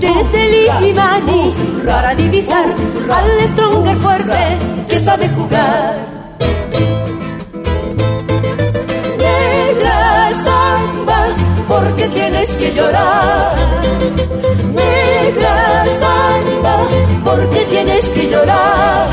Desde 0.00 0.44
el 0.46 0.54
Illimani 0.54 1.54
para 1.86 2.14
divisar 2.14 2.66
al 3.10 3.48
stronger 3.48 3.96
fuerte 3.96 4.58
que 4.88 5.00
sabe 5.00 5.28
jugar. 5.28 6.08
Negra 9.18 10.30
samba, 10.44 11.26
porque 11.68 12.08
tienes 12.08 12.56
que 12.56 12.74
llorar. 12.74 13.56
Negra 14.74 15.84
samba, 16.00 16.76
porque 17.24 17.60
tienes 17.70 18.08
que 18.08 18.30
llorar. 18.30 19.08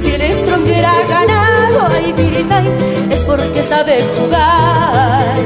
Si 0.00 0.12
el 0.12 0.22
Stronger 0.34 0.84
ha 0.84 1.06
ganado, 1.08 1.35
ay, 1.80 2.12
Viritay, 2.12 2.66
es 3.10 3.20
porque 3.20 3.62
sabe 3.62 4.04
jugar. 4.18 5.36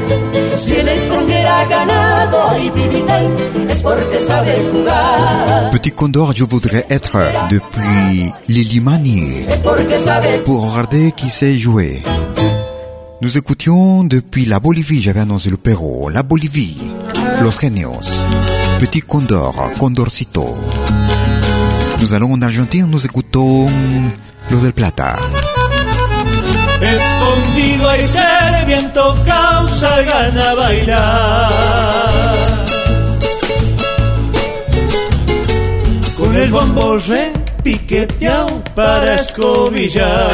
Si 0.57 0.75
el 0.75 0.99
Stronger 0.99 1.47
ha 1.47 1.65
ganado, 1.65 2.49
ay, 2.49 2.69
Viritay, 2.69 3.27
es 3.69 3.79
porque 3.79 4.19
sabe 4.19 4.53
jugar. 4.71 5.71
Petit 5.71 5.91
Condor, 5.91 6.33
je 6.35 6.43
voudrais 6.43 6.85
être 6.89 7.17
depuis 7.49 8.31
Lilimani 8.47 9.45
pour 10.45 10.69
regarder 10.71 11.11
qui 11.11 11.29
sait 11.29 11.57
jouer. 11.57 12.03
Nous 13.21 13.37
écoutions 13.37 14.03
depuis 14.03 14.45
la 14.45 14.59
Bolivie, 14.59 14.99
j'avais 14.99 15.19
annoncé 15.19 15.51
le 15.51 15.57
Pérou, 15.57 16.09
la 16.09 16.23
Bolivie, 16.23 16.91
Los 17.41 17.59
Genios, 17.59 18.09
Petit 18.79 19.01
Condor, 19.01 19.53
Condorcito. 19.77 20.57
Nous 22.01 22.15
allons 22.15 22.33
en 22.33 22.41
Argentine, 22.41 22.87
nous 22.89 23.05
écoutons 23.05 23.67
Los 24.49 24.63
del 24.63 24.73
Plata. 24.73 25.17
Escondido 26.81 27.89
hay 27.89 28.07
ser 28.07 28.65
viento 28.65 29.15
causa 29.23 30.01
gana 30.01 30.51
a 30.51 30.55
bailar. 30.55 31.51
Con 36.17 36.35
el 36.35 36.51
bombo 36.51 36.97
repiqueteado 36.97 38.63
para 38.75 39.15
escobillar. 39.15 40.29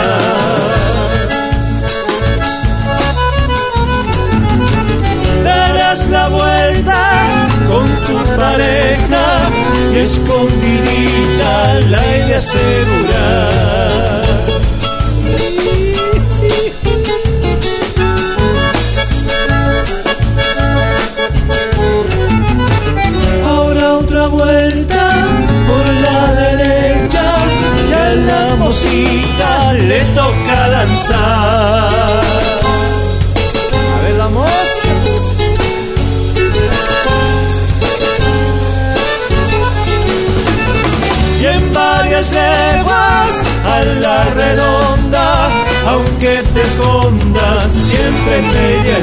Darás 5.43 6.07
la 6.07 6.29
vuelta 6.29 7.27
con 7.67 7.87
tu 8.05 8.37
pareja 8.37 9.49
y 9.93 9.97
escondidita 9.97 11.73
la 11.89 12.01
de 12.01 12.35
asegurar. 12.35 13.77
A 30.99 32.21
ver, 34.01 34.17
vamos. 34.17 34.49
y 41.39 41.45
en 41.45 41.71
varias 41.71 42.31
leguas 42.31 43.29
a 43.63 43.83
la 44.01 44.23
redonda, 44.33 45.49
aunque 45.87 46.41
te 46.53 46.61
escondas, 46.63 47.71
siempre 47.71 48.41
te 48.51 48.89
he 48.89 49.01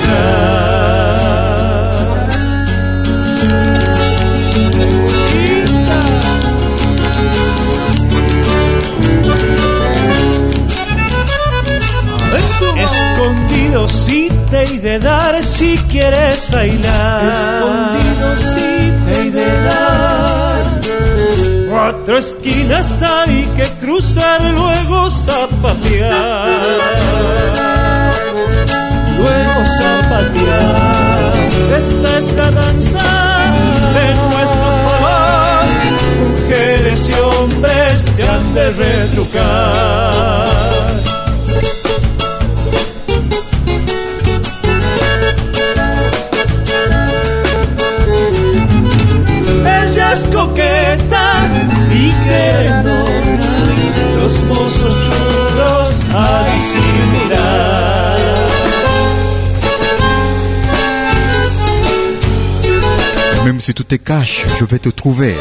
de 13.75 13.81
hallar. 13.81 13.89
Escondido 13.89 13.89
sí 13.89 14.31
te 14.51 14.63
he 14.63 14.79
de 14.79 14.99
dar 14.99 15.45
si 15.45 15.77
quieres 15.91 16.49
bailar. 16.51 17.25
Escondido 17.25 18.37
sí 18.37 18.93
te 19.05 19.13
he 19.21 19.31
de 19.31 19.63
dar. 19.65 20.81
Cuatro 21.71 22.19
esquinas 22.19 23.03
hay 23.03 23.45
que 23.57 23.65
cruzar, 23.81 24.41
luego 24.43 25.11
zapatear. 25.11 26.49
Luego 29.19 29.65
zapatear. 29.79 30.75
Esta 31.77 32.19
es 32.19 32.33
la 32.33 32.51
danza 32.51 33.09
de 33.97 34.07
nuestros 34.31 34.75
pueblos. 34.87 35.69
Mujeres 36.31 37.09
y 37.09 37.13
hombres 37.15 38.05
se 38.17 38.23
han 38.29 38.55
de 38.55 38.71
retrucar. 38.71 40.45
Même 63.45 63.61
si 63.61 63.75
tu 63.75 63.85
te 63.85 63.97
caches, 63.97 64.47
je 64.59 64.65
vais 64.65 64.79
te 64.79 64.89
trouver 64.89 65.37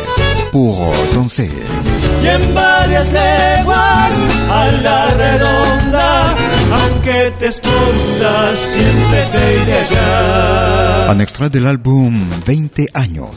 pour 0.51 0.91
danser. 1.13 1.49
Y 2.21 2.27
en 2.29 2.53
varias 2.53 3.05
leguas 3.05 4.13
a 4.51 4.71
la 4.83 5.05
redonda, 5.21 6.35
aunque 6.71 7.31
te 7.39 7.47
escondas, 7.47 8.55
siempre 8.55 9.19
te 9.31 9.43
iré. 9.61 11.09
Un 11.09 11.19
extrait 11.19 11.49
de 11.49 11.59
l'album 11.59 12.13
20 12.45 12.89
años, 12.93 13.35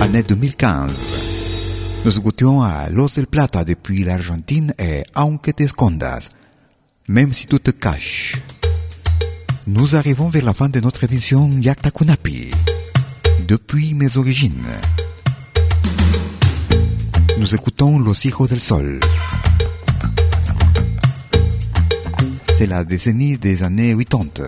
année 0.00 0.22
2015. 0.22 1.29
Nous 2.02 2.16
écoutions 2.16 2.62
à 2.62 2.88
Los 2.88 3.16
del 3.16 3.26
Plata 3.26 3.62
depuis 3.62 4.04
l'Argentine 4.04 4.72
et 4.78 5.04
Aunque 5.14 5.54
te 5.54 5.62
escondas, 5.62 6.30
même 7.08 7.34
si 7.34 7.46
tu 7.46 7.60
te 7.60 7.70
caches. 7.70 8.38
Nous 9.66 9.96
arrivons 9.96 10.28
vers 10.28 10.44
la 10.44 10.54
fin 10.54 10.70
de 10.70 10.80
notre 10.80 11.04
émission 11.04 11.50
Yakta 11.60 11.90
Kunapi, 11.90 12.52
depuis 13.46 13.92
mes 13.92 14.16
origines. 14.16 14.66
Nous 17.38 17.54
écoutons 17.54 17.98
Los 17.98 18.24
Hijos 18.24 18.48
del 18.48 18.60
Sol. 18.60 19.00
C'est 22.54 22.66
la 22.66 22.84
décennie 22.84 23.36
des 23.36 23.62
années 23.62 23.94
80. 23.94 24.46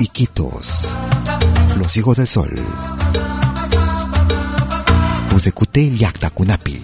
Iquitos, 0.00 0.96
Los 1.78 1.96
Hijos 1.96 2.14
del 2.14 2.26
Sol. 2.26 2.58
Vous 5.40 5.48
écoutez 5.48 5.86
Yakta 5.86 6.28
Kunapi. 6.28 6.82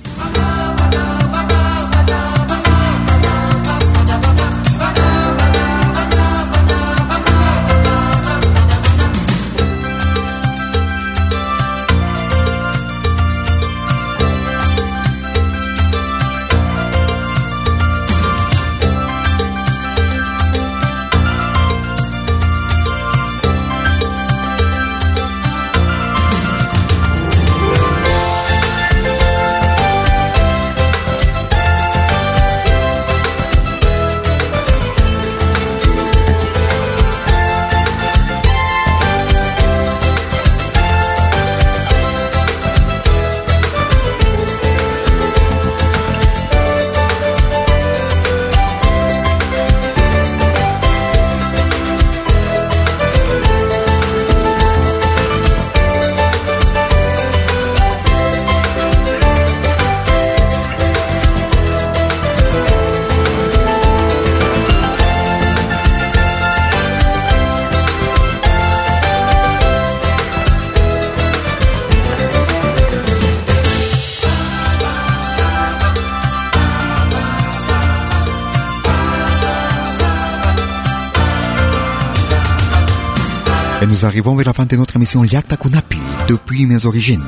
Arrivons 84.06 84.36
vers 84.36 84.46
la 84.46 84.52
fin 84.52 84.64
de 84.64 84.76
notre 84.76 84.96
émission 84.96 85.24
Yakta 85.24 85.56
Kunapi, 85.56 85.98
depuis 86.28 86.64
mes 86.64 86.86
origines. 86.86 87.24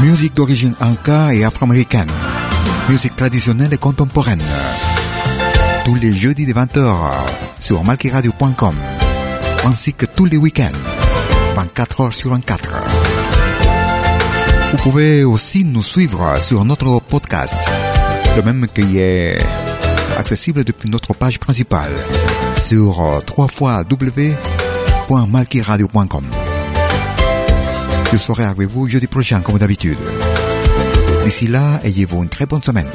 Musique 0.00 0.34
d'origine 0.34 0.74
anka 0.80 1.34
et 1.34 1.44
afro-américaine. 1.44 2.10
Musique 2.88 3.14
traditionnelle 3.14 3.72
et 3.74 3.78
contemporaine. 3.78 4.42
Tous 5.84 5.94
les 5.94 6.14
jeudis 6.14 6.46
de 6.46 6.52
20h 6.54 7.12
sur 7.60 7.84
malkiradio.com. 7.84 8.74
Ainsi 9.66 9.92
que 9.92 10.06
tous 10.06 10.24
les 10.24 10.38
week-ends. 10.38 10.72
24 11.54 12.00
heures 12.00 12.14
sur 12.14 12.30
24. 12.30 12.70
Vous 14.72 14.78
pouvez 14.78 15.24
aussi 15.24 15.64
nous 15.64 15.82
suivre 15.82 16.40
sur 16.40 16.64
notre 16.64 17.00
podcast. 17.00 17.56
Le 18.34 18.42
même 18.42 18.66
qui 18.74 18.98
est 18.98 19.38
accessible 20.16 20.64
depuis 20.64 20.88
notre 20.88 21.12
page 21.14 21.38
principale 21.38 21.92
sur 22.58 23.22
Je 28.12 28.16
serai 28.16 28.44
avec 28.44 28.68
vous 28.68 28.88
jeudi 28.88 29.06
prochain 29.06 29.40
comme 29.40 29.58
d'habitude. 29.58 29.98
D'ici 31.24 31.48
là, 31.48 31.80
ayez-vous 31.84 32.22
une 32.22 32.28
très 32.28 32.46
bonne 32.46 32.62
semaine. 32.62 32.88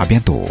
À 0.00 0.06
bientôt. 0.06 0.46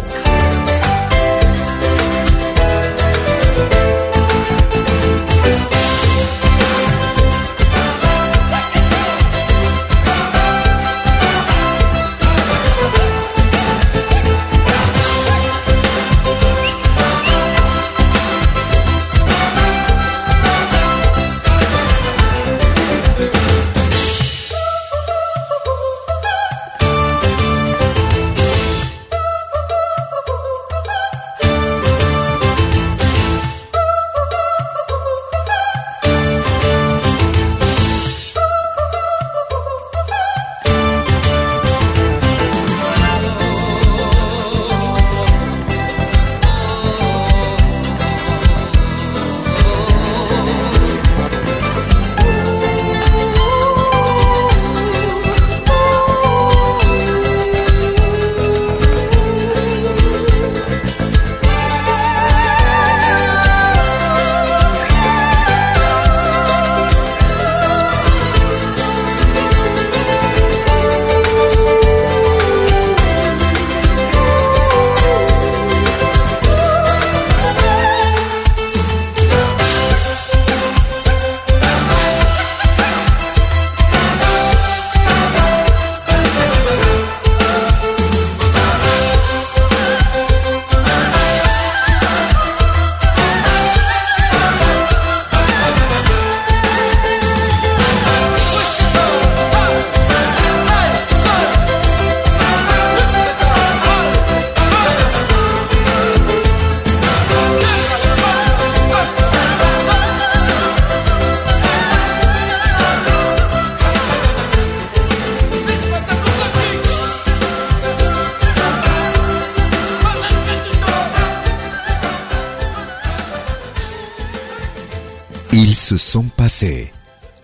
Se 125.96 126.10
sont 126.12 126.24
passées 126.36 126.92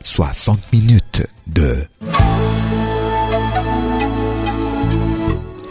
60 0.03 0.73
minutes 0.73 1.27
de 1.47 1.87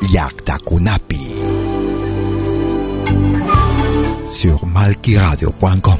Yaktakunapi 0.09 1.27
sur 4.29 4.65
malkiradio.com. 4.65 5.93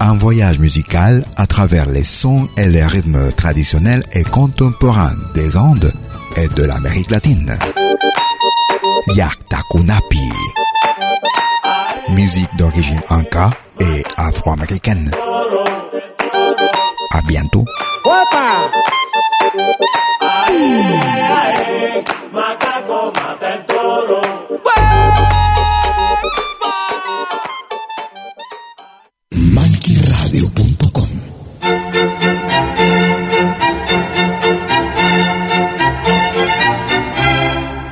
Un 0.00 0.14
voyage 0.16 0.58
musical 0.58 1.24
à 1.36 1.46
travers 1.46 1.88
les 1.88 2.04
sons 2.04 2.46
et 2.58 2.68
les 2.68 2.84
rythmes 2.84 3.32
traditionnels 3.32 4.04
et 4.12 4.24
contemporains 4.24 5.16
des 5.34 5.56
Andes 5.56 5.92
et 6.36 6.48
de 6.48 6.64
l'Amérique 6.64 7.10
latine. 7.10 7.58
Yaktakunapi. 9.14 10.59
Musique 12.20 12.54
d'origine 12.54 13.00
inca 13.08 13.48
et 13.80 14.02
afro-américaine. 14.18 15.10
À 17.14 17.22
bientôt. 17.26 17.64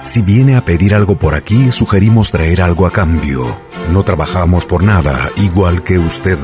Si 0.02 0.22
viene 0.22 0.56
a 0.56 0.64
pedir 0.66 0.94
algo 0.94 1.16
por 1.18 1.34
aquí, 1.34 1.72
sugerimos 1.72 2.30
traer 2.30 2.60
algo 2.60 2.84
a 2.84 2.92
cambio. 2.92 3.67
No 3.92 4.04
trabajamos 4.04 4.66
por 4.66 4.82
nada, 4.82 5.30
igual 5.36 5.82
que 5.82 5.98
usted. 5.98 6.38